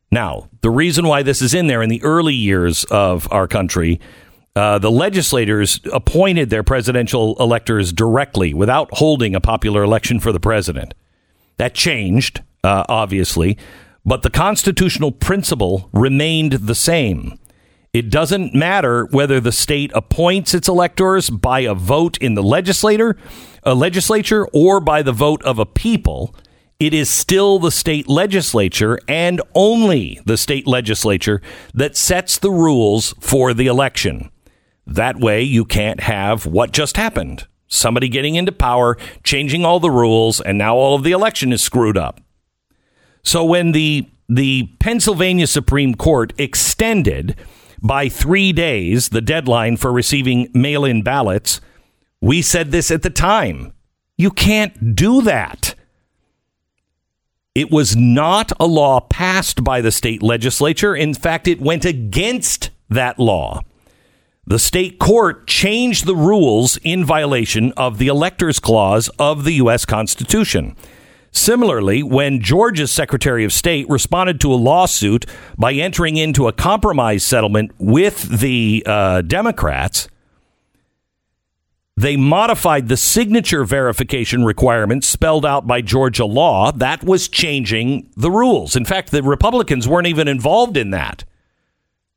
Now, 0.09 0.49
the 0.61 0.69
reason 0.69 1.05
why 1.05 1.21
this 1.21 1.41
is 1.41 1.53
in 1.53 1.67
there 1.67 1.81
in 1.81 1.89
the 1.89 2.03
early 2.03 2.33
years 2.33 2.85
of 2.85 3.31
our 3.31 3.47
country, 3.47 3.99
uh, 4.55 4.79
the 4.79 4.91
legislators 4.91 5.79
appointed 5.91 6.49
their 6.49 6.63
presidential 6.63 7.35
electors 7.39 7.93
directly 7.93 8.53
without 8.53 8.89
holding 8.93 9.35
a 9.35 9.41
popular 9.41 9.83
election 9.83 10.19
for 10.19 10.31
the 10.31 10.39
president. 10.39 10.93
That 11.57 11.73
changed, 11.73 12.41
uh, 12.63 12.83
obviously, 12.89 13.57
but 14.05 14.23
the 14.23 14.29
constitutional 14.29 15.11
principle 15.11 15.89
remained 15.93 16.53
the 16.53 16.75
same. 16.75 17.37
It 17.93 18.09
doesn't 18.09 18.53
matter 18.53 19.05
whether 19.11 19.41
the 19.41 19.51
state 19.51 19.91
appoints 19.93 20.53
its 20.53 20.69
electors 20.69 21.29
by 21.29 21.61
a 21.61 21.73
vote 21.73 22.17
in 22.19 22.35
the 22.35 22.43
legislator, 22.43 23.17
a 23.63 23.75
legislature, 23.75 24.47
or 24.53 24.79
by 24.79 25.01
the 25.01 25.11
vote 25.11 25.43
of 25.43 25.59
a 25.59 25.65
people. 25.65 26.33
It 26.79 26.93
is 26.93 27.09
still 27.09 27.59
the 27.59 27.69
state 27.69 28.07
legislature 28.07 28.97
and 29.09 29.41
only 29.53 30.21
the 30.25 30.37
state 30.37 30.67
legislature 30.67 31.41
that 31.73 31.97
sets 31.97 32.37
the 32.37 32.49
rules 32.49 33.13
for 33.19 33.53
the 33.53 33.67
election. 33.67 34.31
That 34.87 35.19
way, 35.19 35.43
you 35.43 35.65
can't 35.65 35.99
have 35.99 36.45
what 36.45 36.71
just 36.71 36.95
happened 36.95 37.45
somebody 37.71 38.09
getting 38.09 38.35
into 38.35 38.51
power, 38.51 38.97
changing 39.23 39.63
all 39.63 39.79
the 39.79 39.89
rules, 39.89 40.41
and 40.41 40.57
now 40.57 40.75
all 40.75 40.95
of 40.95 41.03
the 41.03 41.13
election 41.13 41.53
is 41.53 41.63
screwed 41.63 41.97
up. 41.97 42.19
So 43.23 43.43
when 43.43 43.71
the 43.71 44.07
the 44.27 44.69
Pennsylvania 44.79 45.47
Supreme 45.47 45.95
Court 45.95 46.31
extended 46.37 47.35
by 47.81 48.09
three 48.09 48.53
days, 48.53 49.09
the 49.09 49.21
deadline 49.21 49.77
for 49.77 49.91
receiving 49.91 50.49
mail 50.53 50.85
in 50.85 51.01
ballots. 51.01 51.61
We 52.19 52.41
said 52.41 52.71
this 52.71 52.91
at 52.91 53.01
the 53.01 53.09
time. 53.09 53.73
You 54.17 54.31
can't 54.31 54.95
do 54.95 55.21
that. 55.23 55.75
It 57.53 57.71
was 57.71 57.95
not 57.95 58.51
a 58.59 58.65
law 58.65 59.01
passed 59.01 59.63
by 59.63 59.81
the 59.81 59.91
state 59.91 60.23
legislature. 60.23 60.95
In 60.95 61.13
fact, 61.13 61.47
it 61.47 61.59
went 61.59 61.83
against 61.83 62.69
that 62.89 63.19
law. 63.19 63.61
The 64.45 64.59
state 64.59 64.99
court 64.99 65.47
changed 65.47 66.05
the 66.05 66.15
rules 66.15 66.77
in 66.83 67.03
violation 67.03 67.73
of 67.73 67.97
the 67.97 68.07
Electors 68.07 68.59
Clause 68.59 69.09
of 69.19 69.43
the 69.43 69.53
U.S. 69.53 69.85
Constitution. 69.85 70.75
Similarly, 71.31 72.03
when 72.03 72.41
Georgia's 72.41 72.91
Secretary 72.91 73.45
of 73.45 73.53
State 73.53 73.89
responded 73.89 74.41
to 74.41 74.53
a 74.53 74.55
lawsuit 74.55 75.25
by 75.57 75.73
entering 75.73 76.17
into 76.17 76.47
a 76.47 76.53
compromise 76.53 77.23
settlement 77.23 77.71
with 77.79 78.39
the 78.39 78.83
uh, 78.85 79.21
Democrats, 79.21 80.09
they 81.95 82.17
modified 82.17 82.87
the 82.87 82.97
signature 82.97 83.63
verification 83.63 84.43
requirements 84.43 85.07
spelled 85.07 85.45
out 85.45 85.67
by 85.67 85.81
Georgia 85.81 86.25
law. 86.25 86.71
That 86.71 87.03
was 87.03 87.29
changing 87.29 88.09
the 88.17 88.31
rules. 88.31 88.75
In 88.75 88.85
fact, 88.85 89.11
the 89.11 89.23
Republicans 89.23 89.87
weren't 89.87 90.07
even 90.07 90.27
involved 90.27 90.75
in 90.75 90.91
that. 90.91 91.23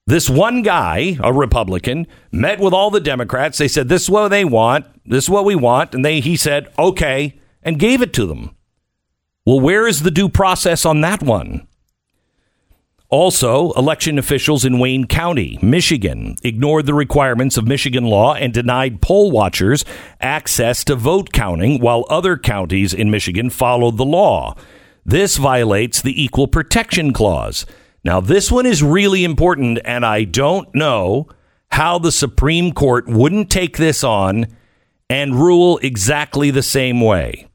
This 0.07 0.29
one 0.29 0.63
guy, 0.63 1.17
a 1.23 1.33
Republican, 1.33 2.07
met 2.31 2.61
with 2.61 2.75
all 2.75 2.91
the 2.91 3.01
Democrats. 3.01 3.59
They 3.59 3.69
said, 3.69 3.89
This 3.89 4.03
is 4.03 4.11
what 4.11 4.29
they 4.29 4.45
want. 4.45 4.87
This 5.07 5.25
is 5.25 5.31
what 5.31 5.45
we 5.45 5.55
want. 5.55 5.95
And 5.95 6.05
they, 6.05 6.21
he 6.21 6.37
said, 6.37 6.71
Okay, 6.79 7.39
and 7.63 7.79
gave 7.79 8.03
it 8.03 8.13
to 8.15 8.27
them. 8.27 8.54
Well, 9.47 9.61
where 9.61 9.87
is 9.87 10.03
the 10.03 10.11
due 10.11 10.31
process 10.31 10.87
on 10.87 11.03
that 11.03 11.23
one? 11.23 11.67
Also, 13.11 13.73
election 13.73 14.19
officials 14.19 14.65
in 14.65 14.79
Wayne 14.79 15.07
County, 15.07 15.59
Michigan, 15.61 16.35
ignored 16.43 16.87
the 16.87 16.95
requirements 16.95 17.59
of 17.59 17.67
Michigan 17.67 18.05
law 18.05 18.35
and 18.35 18.55
denied 18.55 19.03
poll 19.03 19.31
watchers 19.31 19.85
access 20.19 20.83
to 20.85 20.97
vote 20.97 21.31
counting 21.31 21.79
while 21.79 22.07
other 22.09 22.39
counties 22.39 22.95
in 22.95 23.11
Michigan 23.11 23.51
followed 23.51 23.99
the 23.99 24.05
law. 24.05 24.57
This 25.05 25.37
violates 25.37 26.01
the 26.01 26.21
Equal 26.21 26.49
Protection 26.49 27.13
Clause. 27.13 27.67
Now, 28.03 28.21
this 28.21 28.51
one 28.51 28.65
is 28.65 28.83
really 28.83 29.25
important, 29.25 29.79
and 29.85 30.07
I 30.07 30.25
don't 30.25 30.75
know 30.75 31.29
how 31.71 31.99
the 31.99 32.13
Supreme 32.13 32.73
Court 32.73 33.07
wouldn't 33.07 33.51
take 33.51 33.77
this 33.77 34.03
on 34.03 34.47
and 35.11 35.35
rule 35.35 35.79
exactly 35.83 36.51
the 36.51 36.63
same 36.63 37.03
way. 37.03 37.47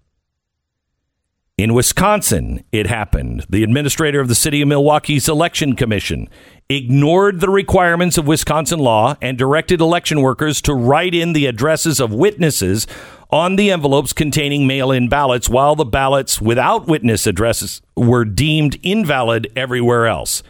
In 1.60 1.74
Wisconsin, 1.74 2.63
it 2.72 2.88
happened. 2.88 3.45
The 3.50 3.65
administrator 3.65 4.22
of 4.22 4.30
the 4.30 4.34
city 4.34 4.62
of 4.62 4.69
Milwaukee's 4.69 5.28
election 5.28 5.76
commission 5.76 6.30
ignored 6.69 7.41
the 7.41 7.50
requirements 7.50 8.17
of 8.17 8.26
Wisconsin 8.26 8.80
law 8.80 9.17
and 9.22 9.38
directed 9.38 9.82
election 9.82 10.22
workers 10.22 10.62
to 10.62 10.74
write 10.74 11.13
in 11.13 11.34
the 11.34 11.48
addresses 11.48 12.00
of 12.00 12.13
witnesses 12.13 12.88
on 13.30 13.58
the 13.58 13.72
envelopes 13.72 14.13
containing 14.13 14.67
mail 14.67 14.89
in 14.89 15.10
ballots, 15.10 15.50
while 15.50 15.76
the 15.76 15.84
ballots 15.84 16.39
without 16.39 16.88
witness 16.88 17.28
addresses 17.28 17.82
were 17.93 18.24
deemed 18.24 18.80
invalid 18.82 19.52
everywhere 19.54 20.08
else. 20.08 20.41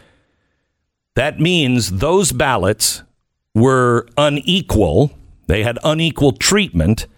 That 1.16 1.40
means 1.40 1.90
those 1.90 2.30
ballots 2.30 3.02
were 3.52 4.06
unequal, 4.16 5.10
they 5.48 5.64
had 5.64 5.76
unequal 5.82 6.34
treatment 6.34 7.08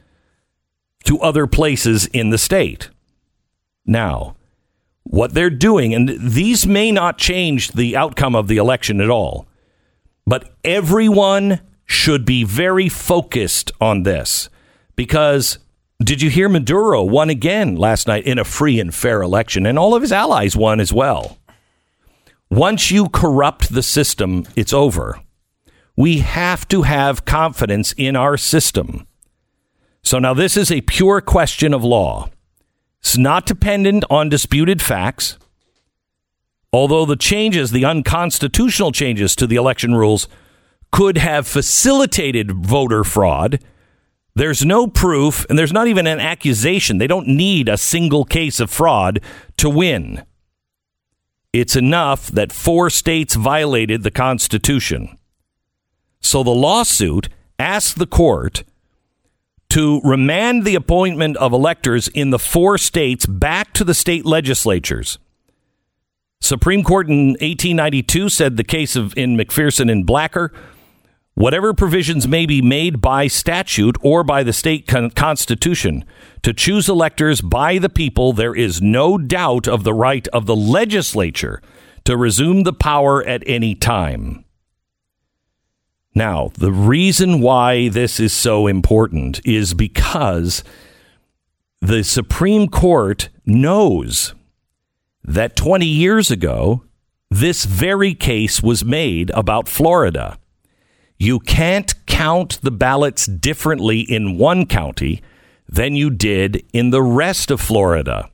to 1.05 1.21
other 1.21 1.47
places 1.47 2.07
in 2.07 2.31
the 2.31 2.39
state 2.39 2.89
now. 3.87 4.37
What 5.05 5.35
they're 5.35 5.51
doing, 5.51 5.95
and 5.95 6.09
these 6.21 6.67
may 6.67 6.93
not 6.93 7.19
change 7.19 7.73
the 7.73 7.97
outcome 7.97 8.35
of 8.35 8.49
the 8.49 8.57
election 8.57 9.01
at 9.01 9.11
all, 9.11 9.49
but 10.27 10.55
everyone 10.65 11.61
should 11.85 12.25
be 12.25 12.45
very 12.45 12.89
focused 12.89 13.73
on 13.81 14.05
this 14.05 14.49
because 14.97 15.59
did 16.03 16.23
you 16.23 16.31
hear 16.31 16.49
Maduro 16.49 17.03
won 17.03 17.31
again 17.31 17.77
last 17.77 18.07
night 18.07 18.25
in 18.25 18.39
a 18.39 18.45
free 18.45 18.81
and 18.81 18.95
fair 18.95 19.23
election, 19.23 19.67
and 19.67 19.79
all 19.79 19.95
of 19.95 20.03
his 20.03 20.13
allies 20.13 20.57
won 20.57 20.81
as 20.81 20.93
well? 20.93 21.39
Once 22.51 22.91
you 22.91 23.09
corrupt 23.09 23.73
the 23.73 23.83
system, 23.83 24.45
it's 24.57 24.73
over. 24.73 25.21
We 25.97 26.19
have 26.19 26.67
to 26.69 26.83
have 26.83 27.25
confidence 27.25 27.95
in 27.97 28.17
our 28.17 28.37
system. 28.37 29.07
So 30.03 30.19
now 30.19 30.35
this 30.35 30.57
is 30.57 30.71
a 30.71 30.81
pure 30.81 31.21
question 31.21 31.73
of 31.73 31.85
law. 31.85 32.31
It's 33.03 33.19
not 33.19 33.47
dependent 33.47 34.05
on 34.09 34.29
disputed 34.29 34.81
facts. 34.81 35.37
Although 36.73 37.05
the 37.05 37.17
changes, 37.17 37.71
the 37.71 37.85
unconstitutional 37.85 38.93
changes 38.93 39.35
to 39.37 39.47
the 39.47 39.57
election 39.57 39.95
rules, 39.95 40.29
could 40.93 41.19
have 41.19 41.47
facilitated 41.47 42.53
voter 42.53 43.03
fraud, 43.03 43.59
there's 44.35 44.65
no 44.65 44.87
proof 44.87 45.45
and 45.51 45.59
there's 45.59 45.73
not 45.73 45.89
even 45.89 46.07
an 46.07 46.21
accusation. 46.21 46.99
They 46.99 47.07
don't 47.07 47.29
need 47.29 47.69
a 47.69 47.77
single 47.77 48.25
case 48.25 48.61
of 48.61 48.71
fraud 48.71 49.21
to 49.59 49.69
win. 49.69 50.23
It's 51.53 51.77
enough 51.77 52.29
that 52.29 52.53
four 52.53 52.89
states 52.89 53.35
violated 53.35 54.05
the 54.05 54.11
Constitution. 54.11 55.19
So 56.21 56.43
the 56.43 56.51
lawsuit 56.51 57.29
asked 57.59 57.99
the 57.99 58.07
court 58.07 58.65
to 59.73 60.03
remand 60.05 60.67
the 60.67 60.75
appointment 60.75 61.35
of 61.39 61.55
electors 61.55 62.07
in 62.09 62.29
the 62.29 62.39
four 62.39 62.77
states 62.77 63.25
back 63.25 63.73
to 63.73 63.85
the 63.85 63.95
state 63.95 64.27
legislatures. 64.27 65.19
Supreme 66.43 66.85
Court 66.85 67.09
in 67.09 67.29
1892 67.29 68.29
said 68.29 68.59
the 68.59 68.65
case 68.65 68.97
of 68.97 69.17
in 69.17 69.35
McPherson 69.35 69.91
and 69.91 70.05
Blacker, 70.05 70.53
whatever 71.33 71.73
provisions 71.73 72.29
may 72.29 72.45
be 72.45 72.61
made 72.61 73.01
by 73.01 73.29
statute 73.29 73.97
or 74.03 74.23
by 74.23 74.43
the 74.43 74.53
state 74.53 74.87
con- 74.87 75.11
constitution 75.11 76.05
to 76.43 76.53
choose 76.53 76.87
electors 76.87 77.41
by 77.41 77.79
the 77.79 77.89
people, 77.89 78.35
there 78.35 78.55
is 78.55 78.83
no 78.83 79.17
doubt 79.17 79.67
of 79.67 79.85
the 79.85 79.95
right 79.95 80.29
of 80.35 80.45
the 80.45 80.55
legislature 80.55 81.63
to 82.05 82.15
resume 82.15 82.65
the 82.65 82.75
power 82.75 83.25
at 83.25 83.43
any 83.47 83.75
time. 83.75 84.45
Now, 86.15 86.51
the 86.55 86.73
reason 86.73 87.41
why 87.41 87.89
this 87.89 88.21
is 88.21 88.33
so 88.33 88.67
important 88.67 89.41
is 89.47 89.73
because 89.73 90.63
the 91.81 92.05
Supreme 92.05 92.69
Court 92.69 93.29
knows 93.47 94.35
that 95.25 95.57
20 95.57 95.87
years 95.87 96.31
ago, 96.31 96.85
this 97.31 97.65
very 97.65 98.15
case 98.15 98.63
was 98.63 98.85
made 98.85 99.31
about 99.31 99.69
Florida. 99.69 100.39
You 101.19 101.41
can't 101.41 101.95
count 102.07 102.59
the 102.63 102.71
ballots 102.71 103.27
differently 103.27 104.01
in 104.01 104.37
one 104.37 104.67
county 104.67 105.23
than 105.67 105.95
you 105.95 106.11
did 106.11 106.63
in 106.75 106.91
the 106.91 107.03
rest 107.03 107.51
of 107.51 107.61
Florida. 107.61 108.29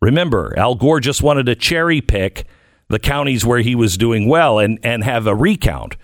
Remember, 0.00 0.54
Al 0.58 0.74
Gore 0.74 1.00
just 1.00 1.22
wanted 1.22 1.46
to 1.46 1.54
cherry 1.54 2.00
pick 2.00 2.46
the 2.88 2.98
counties 2.98 3.44
where 3.44 3.60
he 3.60 3.74
was 3.74 3.98
doing 3.98 4.28
well 4.28 4.58
and, 4.58 4.78
and 4.82 5.04
have 5.04 5.26
a 5.26 5.34
recount. 5.34 5.96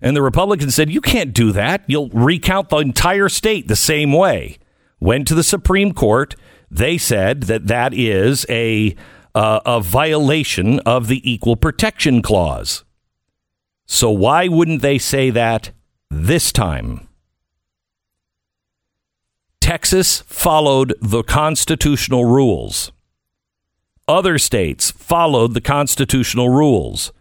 And 0.00 0.16
the 0.16 0.22
Republicans 0.22 0.74
said, 0.74 0.90
You 0.90 1.00
can't 1.00 1.32
do 1.32 1.52
that. 1.52 1.84
You'll 1.86 2.08
recount 2.10 2.68
the 2.68 2.78
entire 2.78 3.28
state 3.28 3.68
the 3.68 3.76
same 3.76 4.12
way. 4.12 4.58
Went 5.00 5.26
to 5.28 5.34
the 5.34 5.42
Supreme 5.44 5.92
Court. 5.92 6.34
They 6.70 6.98
said 6.98 7.44
that 7.44 7.66
that 7.68 7.94
is 7.94 8.44
a, 8.48 8.96
uh, 9.34 9.60
a 9.64 9.80
violation 9.80 10.80
of 10.80 11.08
the 11.08 11.30
Equal 11.30 11.56
Protection 11.56 12.22
Clause. 12.22 12.84
So 13.86 14.10
why 14.10 14.48
wouldn't 14.48 14.82
they 14.82 14.98
say 14.98 15.30
that 15.30 15.70
this 16.10 16.52
time? 16.52 17.08
Texas 19.60 20.22
followed 20.26 20.94
the 21.00 21.22
constitutional 21.22 22.24
rules. 22.24 22.92
Other 24.06 24.38
states 24.38 24.90
followed 24.90 25.54
the 25.54 25.60
constitutional 25.62 26.50
rules. 26.50 27.12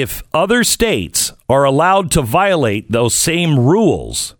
If 0.00 0.24
other 0.32 0.64
states 0.64 1.32
are 1.48 1.62
allowed 1.62 2.10
to 2.12 2.22
violate 2.22 2.90
those 2.90 3.14
same 3.14 3.60
rules, 3.60 4.34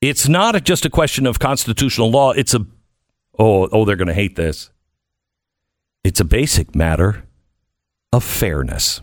it's 0.00 0.26
not 0.26 0.64
just 0.64 0.84
a 0.84 0.90
question 0.90 1.24
of 1.24 1.38
constitutional 1.38 2.10
law. 2.10 2.32
It's 2.32 2.52
a, 2.52 2.66
oh, 3.38 3.68
oh, 3.70 3.84
they're 3.84 3.94
going 3.94 4.08
to 4.08 4.12
hate 4.14 4.34
this. 4.34 4.70
It's 6.02 6.18
a 6.18 6.24
basic 6.24 6.74
matter 6.74 7.28
of 8.12 8.24
fairness. 8.24 9.02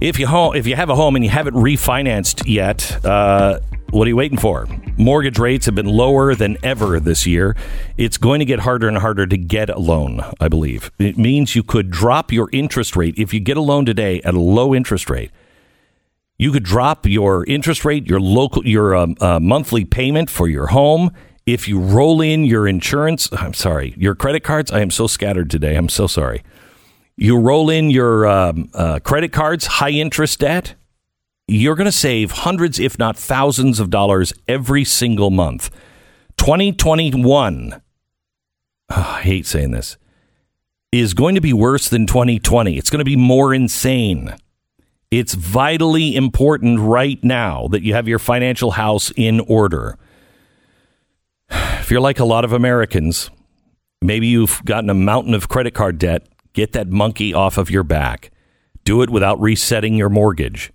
If 0.00 0.20
you 0.20 0.28
home, 0.28 0.54
if 0.54 0.68
you 0.68 0.76
have 0.76 0.88
a 0.88 0.94
home 0.94 1.16
and 1.16 1.24
you 1.24 1.32
haven't 1.32 1.54
refinanced 1.54 2.44
yet, 2.46 3.04
uh, 3.04 3.58
what 3.90 4.06
are 4.06 4.08
you 4.08 4.16
waiting 4.16 4.38
for? 4.38 4.66
Mortgage 4.96 5.38
rates 5.38 5.66
have 5.66 5.74
been 5.74 5.86
lower 5.86 6.34
than 6.34 6.58
ever 6.62 7.00
this 7.00 7.26
year. 7.26 7.56
It's 7.96 8.18
going 8.18 8.40
to 8.40 8.44
get 8.44 8.60
harder 8.60 8.88
and 8.88 8.98
harder 8.98 9.26
to 9.26 9.36
get 9.36 9.70
a 9.70 9.78
loan, 9.78 10.22
I 10.40 10.48
believe. 10.48 10.90
It 10.98 11.16
means 11.16 11.56
you 11.56 11.62
could 11.62 11.90
drop 11.90 12.30
your 12.30 12.48
interest 12.52 12.96
rate. 12.96 13.14
If 13.16 13.32
you 13.32 13.40
get 13.40 13.56
a 13.56 13.62
loan 13.62 13.86
today 13.86 14.20
at 14.22 14.34
a 14.34 14.40
low 14.40 14.74
interest 14.74 15.08
rate, 15.08 15.30
you 16.38 16.52
could 16.52 16.64
drop 16.64 17.06
your 17.06 17.44
interest 17.46 17.84
rate, 17.84 18.06
your 18.06 18.20
local, 18.20 18.66
your 18.66 18.94
um, 18.94 19.16
uh, 19.20 19.40
monthly 19.40 19.84
payment 19.84 20.30
for 20.30 20.48
your 20.48 20.68
home. 20.68 21.10
If 21.46 21.66
you 21.66 21.80
roll 21.80 22.20
in 22.20 22.44
your 22.44 22.68
insurance, 22.68 23.28
I'm 23.32 23.54
sorry, 23.54 23.94
your 23.96 24.14
credit 24.14 24.44
cards. 24.44 24.70
I 24.70 24.80
am 24.80 24.90
so 24.90 25.06
scattered 25.06 25.50
today. 25.50 25.76
I'm 25.76 25.88
so 25.88 26.06
sorry. 26.06 26.42
You 27.16 27.38
roll 27.40 27.70
in 27.70 27.90
your 27.90 28.26
um, 28.26 28.70
uh, 28.74 29.00
credit 29.00 29.32
cards, 29.32 29.66
high 29.66 29.90
interest 29.90 30.40
debt, 30.40 30.74
you're 31.48 31.74
going 31.74 31.86
to 31.86 31.92
save 31.92 32.30
hundreds, 32.30 32.78
if 32.78 32.98
not 32.98 33.16
thousands 33.16 33.80
of 33.80 33.90
dollars 33.90 34.32
every 34.46 34.84
single 34.84 35.30
month. 35.30 35.70
2021, 36.36 37.80
oh, 38.90 38.94
I 39.18 39.22
hate 39.22 39.46
saying 39.46 39.72
this, 39.72 39.96
is 40.92 41.14
going 41.14 41.34
to 41.34 41.40
be 41.40 41.52
worse 41.52 41.88
than 41.88 42.06
2020. 42.06 42.76
It's 42.76 42.90
going 42.90 43.00
to 43.00 43.04
be 43.04 43.16
more 43.16 43.52
insane. 43.52 44.34
It's 45.10 45.34
vitally 45.34 46.14
important 46.14 46.78
right 46.80 47.22
now 47.24 47.66
that 47.68 47.82
you 47.82 47.94
have 47.94 48.06
your 48.06 48.18
financial 48.18 48.72
house 48.72 49.10
in 49.16 49.40
order. 49.40 49.98
If 51.80 51.90
you're 51.90 52.02
like 52.02 52.18
a 52.18 52.26
lot 52.26 52.44
of 52.44 52.52
Americans, 52.52 53.30
maybe 54.02 54.26
you've 54.26 54.62
gotten 54.66 54.90
a 54.90 54.94
mountain 54.94 55.32
of 55.32 55.48
credit 55.48 55.72
card 55.72 55.96
debt 55.96 56.28
Get 56.58 56.72
that 56.72 56.88
monkey 56.88 57.32
off 57.32 57.56
of 57.56 57.70
your 57.70 57.84
back. 57.84 58.32
Do 58.82 59.02
it 59.02 59.10
without 59.10 59.40
resetting 59.40 59.94
your 59.94 60.08
mortgage. 60.08 60.72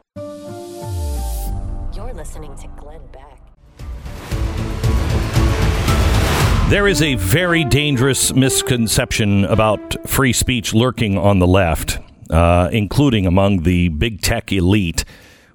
There 6.76 6.90
is 6.90 7.02
a 7.02 7.16
very 7.16 7.64
dangerous 7.64 8.34
misconception 8.34 9.46
about 9.46 9.96
free 10.10 10.34
speech 10.34 10.74
lurking 10.74 11.18
on 11.18 11.40
the 11.40 11.48
left, 11.48 12.00
uh, 12.30 12.68
including 12.70 13.26
among 13.26 13.64
the 13.64 13.88
big 13.88 14.20
tech 14.20 14.52
elite, 14.52 15.06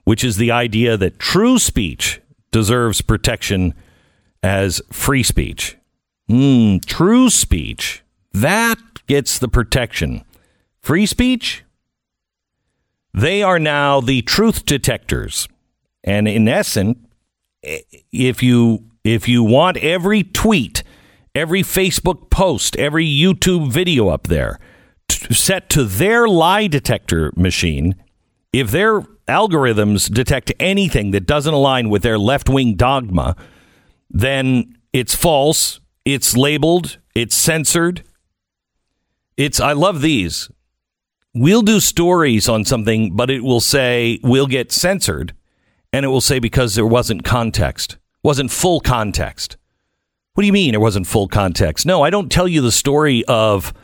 which 0.04 0.24
is 0.24 0.38
the 0.38 0.50
idea 0.50 0.96
that 0.96 1.18
true 1.18 1.58
speech 1.58 2.22
deserves 2.52 3.02
protection 3.02 3.74
as 4.42 4.80
free 4.90 5.22
speech. 5.22 5.76
Mm, 6.30 6.82
true 6.86 7.28
speech, 7.28 8.02
that 8.32 8.78
gets 9.06 9.38
the 9.38 9.48
protection. 9.48 10.24
Free 10.80 11.04
speech? 11.04 11.64
They 13.12 13.42
are 13.42 13.58
now 13.58 14.00
the 14.00 14.22
truth 14.22 14.64
detectors. 14.64 15.48
And 16.02 16.26
in 16.26 16.48
essence, 16.48 16.96
if 17.62 18.42
you 18.42 18.86
if 19.04 19.28
you 19.28 19.42
want 19.42 19.76
every 19.76 20.22
tweet 20.22 20.82
every 21.34 21.62
Facebook 21.62 22.30
post, 22.30 22.76
every 22.76 23.06
YouTube 23.06 23.70
video 23.70 24.08
up 24.08 24.26
there 24.26 24.58
t- 25.08 25.34
set 25.34 25.68
to 25.70 25.84
their 25.84 26.28
lie 26.28 26.66
detector 26.66 27.32
machine. 27.36 27.94
If 28.52 28.70
their 28.70 29.02
algorithms 29.28 30.12
detect 30.12 30.52
anything 30.58 31.12
that 31.12 31.26
doesn't 31.26 31.54
align 31.54 31.88
with 31.88 32.02
their 32.02 32.18
left 32.18 32.48
wing 32.48 32.74
dogma, 32.74 33.36
then 34.10 34.76
it's 34.92 35.14
false, 35.14 35.80
it's 36.04 36.36
labeled, 36.36 36.98
it's 37.14 37.36
censored. 37.36 38.02
It's 39.36 39.60
I 39.60 39.72
love 39.72 40.02
these. 40.02 40.50
We'll 41.32 41.62
do 41.62 41.78
stories 41.78 42.48
on 42.48 42.64
something, 42.64 43.14
but 43.14 43.30
it 43.30 43.44
will 43.44 43.60
say 43.60 44.18
we'll 44.22 44.48
get 44.48 44.72
censored 44.72 45.32
and 45.92 46.04
it 46.04 46.08
will 46.08 46.20
say 46.20 46.38
because 46.38 46.74
there 46.74 46.86
wasn't 46.86 47.24
context, 47.24 47.96
wasn't 48.22 48.50
full 48.50 48.80
context. 48.80 49.56
What 50.40 50.44
do 50.44 50.46
you 50.46 50.54
mean 50.54 50.72
it 50.72 50.80
wasn't 50.80 51.06
full 51.06 51.28
context? 51.28 51.84
No, 51.84 52.00
I 52.00 52.08
don't 52.08 52.32
tell 52.32 52.48
you 52.48 52.62
the 52.62 52.72
story 52.72 53.22
of 53.28 53.74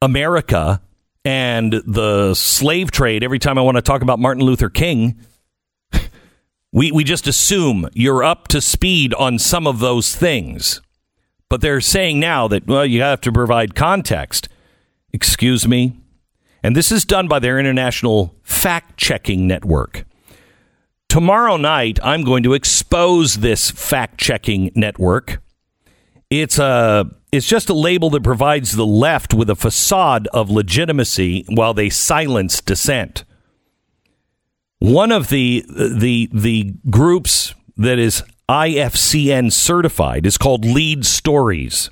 America 0.00 0.82
and 1.24 1.74
the 1.86 2.34
slave 2.34 2.90
trade 2.90 3.22
every 3.22 3.38
time 3.38 3.56
I 3.56 3.62
want 3.62 3.76
to 3.76 3.82
talk 3.82 4.02
about 4.02 4.18
Martin 4.18 4.42
Luther 4.42 4.68
King. 4.68 5.24
we, 6.72 6.90
we 6.90 7.04
just 7.04 7.28
assume 7.28 7.88
you're 7.92 8.24
up 8.24 8.48
to 8.48 8.60
speed 8.60 9.14
on 9.14 9.38
some 9.38 9.64
of 9.64 9.78
those 9.78 10.16
things. 10.16 10.80
But 11.48 11.60
they're 11.60 11.80
saying 11.80 12.18
now 12.18 12.48
that, 12.48 12.66
well, 12.66 12.84
you 12.84 13.00
have 13.00 13.20
to 13.20 13.30
provide 13.30 13.76
context. 13.76 14.48
Excuse 15.12 15.68
me? 15.68 16.00
And 16.64 16.74
this 16.74 16.90
is 16.90 17.04
done 17.04 17.28
by 17.28 17.38
their 17.38 17.60
international 17.60 18.34
fact 18.42 18.96
checking 18.96 19.46
network. 19.46 20.04
Tomorrow 21.08 21.58
night, 21.58 22.00
I'm 22.02 22.24
going 22.24 22.42
to 22.42 22.54
expose 22.54 23.36
this 23.36 23.70
fact 23.70 24.18
checking 24.18 24.72
network 24.74 25.38
it's 26.40 26.58
a 26.58 27.10
it's 27.30 27.46
just 27.46 27.68
a 27.68 27.74
label 27.74 28.08
that 28.10 28.22
provides 28.22 28.72
the 28.72 28.86
left 28.86 29.34
with 29.34 29.50
a 29.50 29.56
facade 29.56 30.28
of 30.28 30.50
legitimacy 30.50 31.44
while 31.48 31.74
they 31.74 31.90
silence 31.90 32.60
dissent. 32.62 33.24
One 34.78 35.12
of 35.12 35.28
the 35.28 35.64
the 35.68 36.30
the 36.32 36.74
groups 36.88 37.54
that 37.76 37.98
is 37.98 38.22
IFCN 38.48 39.52
certified 39.52 40.24
is 40.24 40.38
called 40.38 40.64
Lead 40.64 41.04
Stories. 41.04 41.90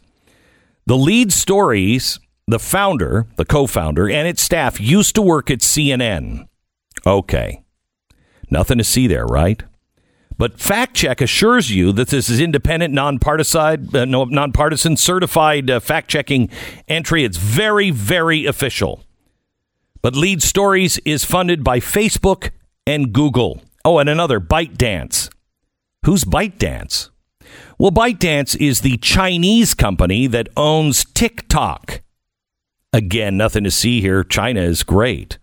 The 0.86 0.96
Lead 0.96 1.32
Stories, 1.32 2.18
the 2.46 2.58
founder, 2.58 3.26
the 3.36 3.44
co-founder, 3.44 4.08
and 4.08 4.26
its 4.26 4.42
staff 4.42 4.80
used 4.80 5.14
to 5.16 5.22
work 5.22 5.50
at 5.50 5.60
CNN. 5.60 6.48
Okay. 7.06 7.62
Nothing 8.50 8.78
to 8.78 8.84
see 8.84 9.06
there, 9.06 9.26
right? 9.26 9.62
But 10.40 10.58
fact 10.58 10.96
check 10.96 11.20
assures 11.20 11.70
you 11.70 11.92
that 11.92 12.08
this 12.08 12.30
is 12.30 12.40
independent, 12.40 12.94
nonpartisan, 12.94 13.94
uh, 13.94 14.06
no, 14.06 14.24
nonpartisan 14.24 14.96
certified 14.96 15.68
uh, 15.68 15.80
fact 15.80 16.08
checking 16.08 16.48
entry. 16.88 17.24
It's 17.24 17.36
very, 17.36 17.90
very 17.90 18.46
official. 18.46 19.04
But 20.00 20.16
Lead 20.16 20.42
Stories 20.42 20.98
is 21.04 21.26
funded 21.26 21.62
by 21.62 21.78
Facebook 21.78 22.52
and 22.86 23.12
Google. 23.12 23.60
Oh, 23.84 23.98
and 23.98 24.08
another 24.08 24.40
ByteDance. 24.40 25.28
Who's 26.06 26.24
ByteDance? 26.24 27.10
Well, 27.76 27.90
ByteDance 27.90 28.56
is 28.58 28.80
the 28.80 28.96
Chinese 28.96 29.74
company 29.74 30.26
that 30.26 30.48
owns 30.56 31.04
TikTok. 31.04 32.00
Again, 32.94 33.36
nothing 33.36 33.64
to 33.64 33.70
see 33.70 34.00
here. 34.00 34.24
China 34.24 34.62
is 34.62 34.84
great. 34.84 35.36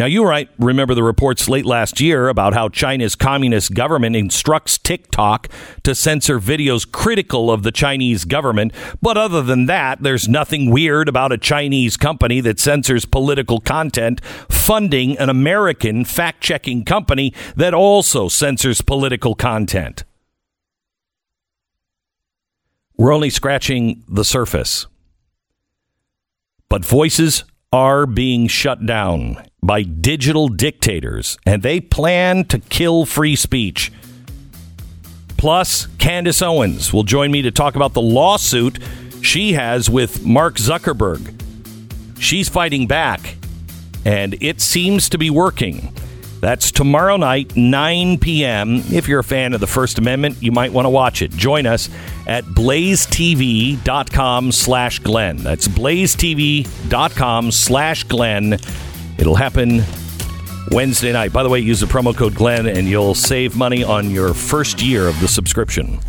Now, 0.00 0.06
you 0.06 0.24
right, 0.24 0.48
remember 0.58 0.94
the 0.94 1.02
reports 1.02 1.46
late 1.46 1.66
last 1.66 2.00
year 2.00 2.30
about 2.30 2.54
how 2.54 2.70
China's 2.70 3.14
communist 3.14 3.74
government 3.74 4.16
instructs 4.16 4.78
TikTok 4.78 5.46
to 5.82 5.94
censor 5.94 6.40
videos 6.40 6.90
critical 6.90 7.50
of 7.50 7.64
the 7.64 7.70
Chinese 7.70 8.24
government. 8.24 8.72
But 9.02 9.18
other 9.18 9.42
than 9.42 9.66
that, 9.66 10.02
there's 10.02 10.26
nothing 10.26 10.70
weird 10.70 11.06
about 11.06 11.32
a 11.32 11.36
Chinese 11.36 11.98
company 11.98 12.40
that 12.40 12.58
censors 12.58 13.04
political 13.04 13.60
content 13.60 14.24
funding 14.48 15.18
an 15.18 15.28
American 15.28 16.06
fact 16.06 16.40
checking 16.40 16.86
company 16.86 17.34
that 17.54 17.74
also 17.74 18.28
censors 18.28 18.80
political 18.80 19.34
content. 19.34 20.04
We're 22.96 23.12
only 23.12 23.28
scratching 23.28 24.02
the 24.08 24.24
surface. 24.24 24.86
But 26.70 26.86
voices 26.86 27.44
are 27.70 28.06
being 28.06 28.46
shut 28.46 28.86
down 28.86 29.44
by 29.62 29.82
digital 29.82 30.48
dictators, 30.48 31.38
and 31.44 31.62
they 31.62 31.80
plan 31.80 32.44
to 32.46 32.58
kill 32.58 33.04
free 33.04 33.36
speech. 33.36 33.92
Plus, 35.36 35.86
Candace 35.98 36.42
Owens 36.42 36.92
will 36.92 37.02
join 37.02 37.30
me 37.30 37.42
to 37.42 37.50
talk 37.50 37.74
about 37.74 37.94
the 37.94 38.02
lawsuit 38.02 38.78
she 39.22 39.54
has 39.54 39.88
with 39.88 40.24
Mark 40.24 40.56
Zuckerberg. 40.56 41.36
She's 42.18 42.48
fighting 42.48 42.86
back, 42.86 43.36
and 44.04 44.34
it 44.42 44.60
seems 44.60 45.08
to 45.10 45.18
be 45.18 45.30
working. 45.30 45.94
That's 46.40 46.70
tomorrow 46.72 47.16
night, 47.18 47.54
9 47.54 48.18
p.m. 48.18 48.76
If 48.90 49.08
you're 49.08 49.20
a 49.20 49.24
fan 49.24 49.52
of 49.52 49.60
the 49.60 49.66
First 49.66 49.98
Amendment, 49.98 50.42
you 50.42 50.52
might 50.52 50.72
want 50.72 50.86
to 50.86 50.90
watch 50.90 51.20
it. 51.20 51.30
Join 51.32 51.66
us 51.66 51.90
at 52.26 52.44
blazetv.com 52.44 53.82
slash 54.52 54.98
Glenn. 55.00 55.36
That's 55.36 55.68
blazetv.com 55.68 57.50
slash 57.50 58.04
Glenn. 58.04 58.58
It'll 59.20 59.34
happen 59.34 59.84
Wednesday 60.70 61.12
night. 61.12 61.32
By 61.32 61.42
the 61.42 61.50
way, 61.50 61.58
use 61.60 61.80
the 61.80 61.86
promo 61.86 62.16
code 62.16 62.34
Glenn 62.34 62.66
and 62.66 62.88
you'll 62.88 63.14
save 63.14 63.54
money 63.54 63.84
on 63.84 64.10
your 64.10 64.32
first 64.32 64.80
year 64.80 65.06
of 65.08 65.20
the 65.20 65.28
subscription. 65.28 66.00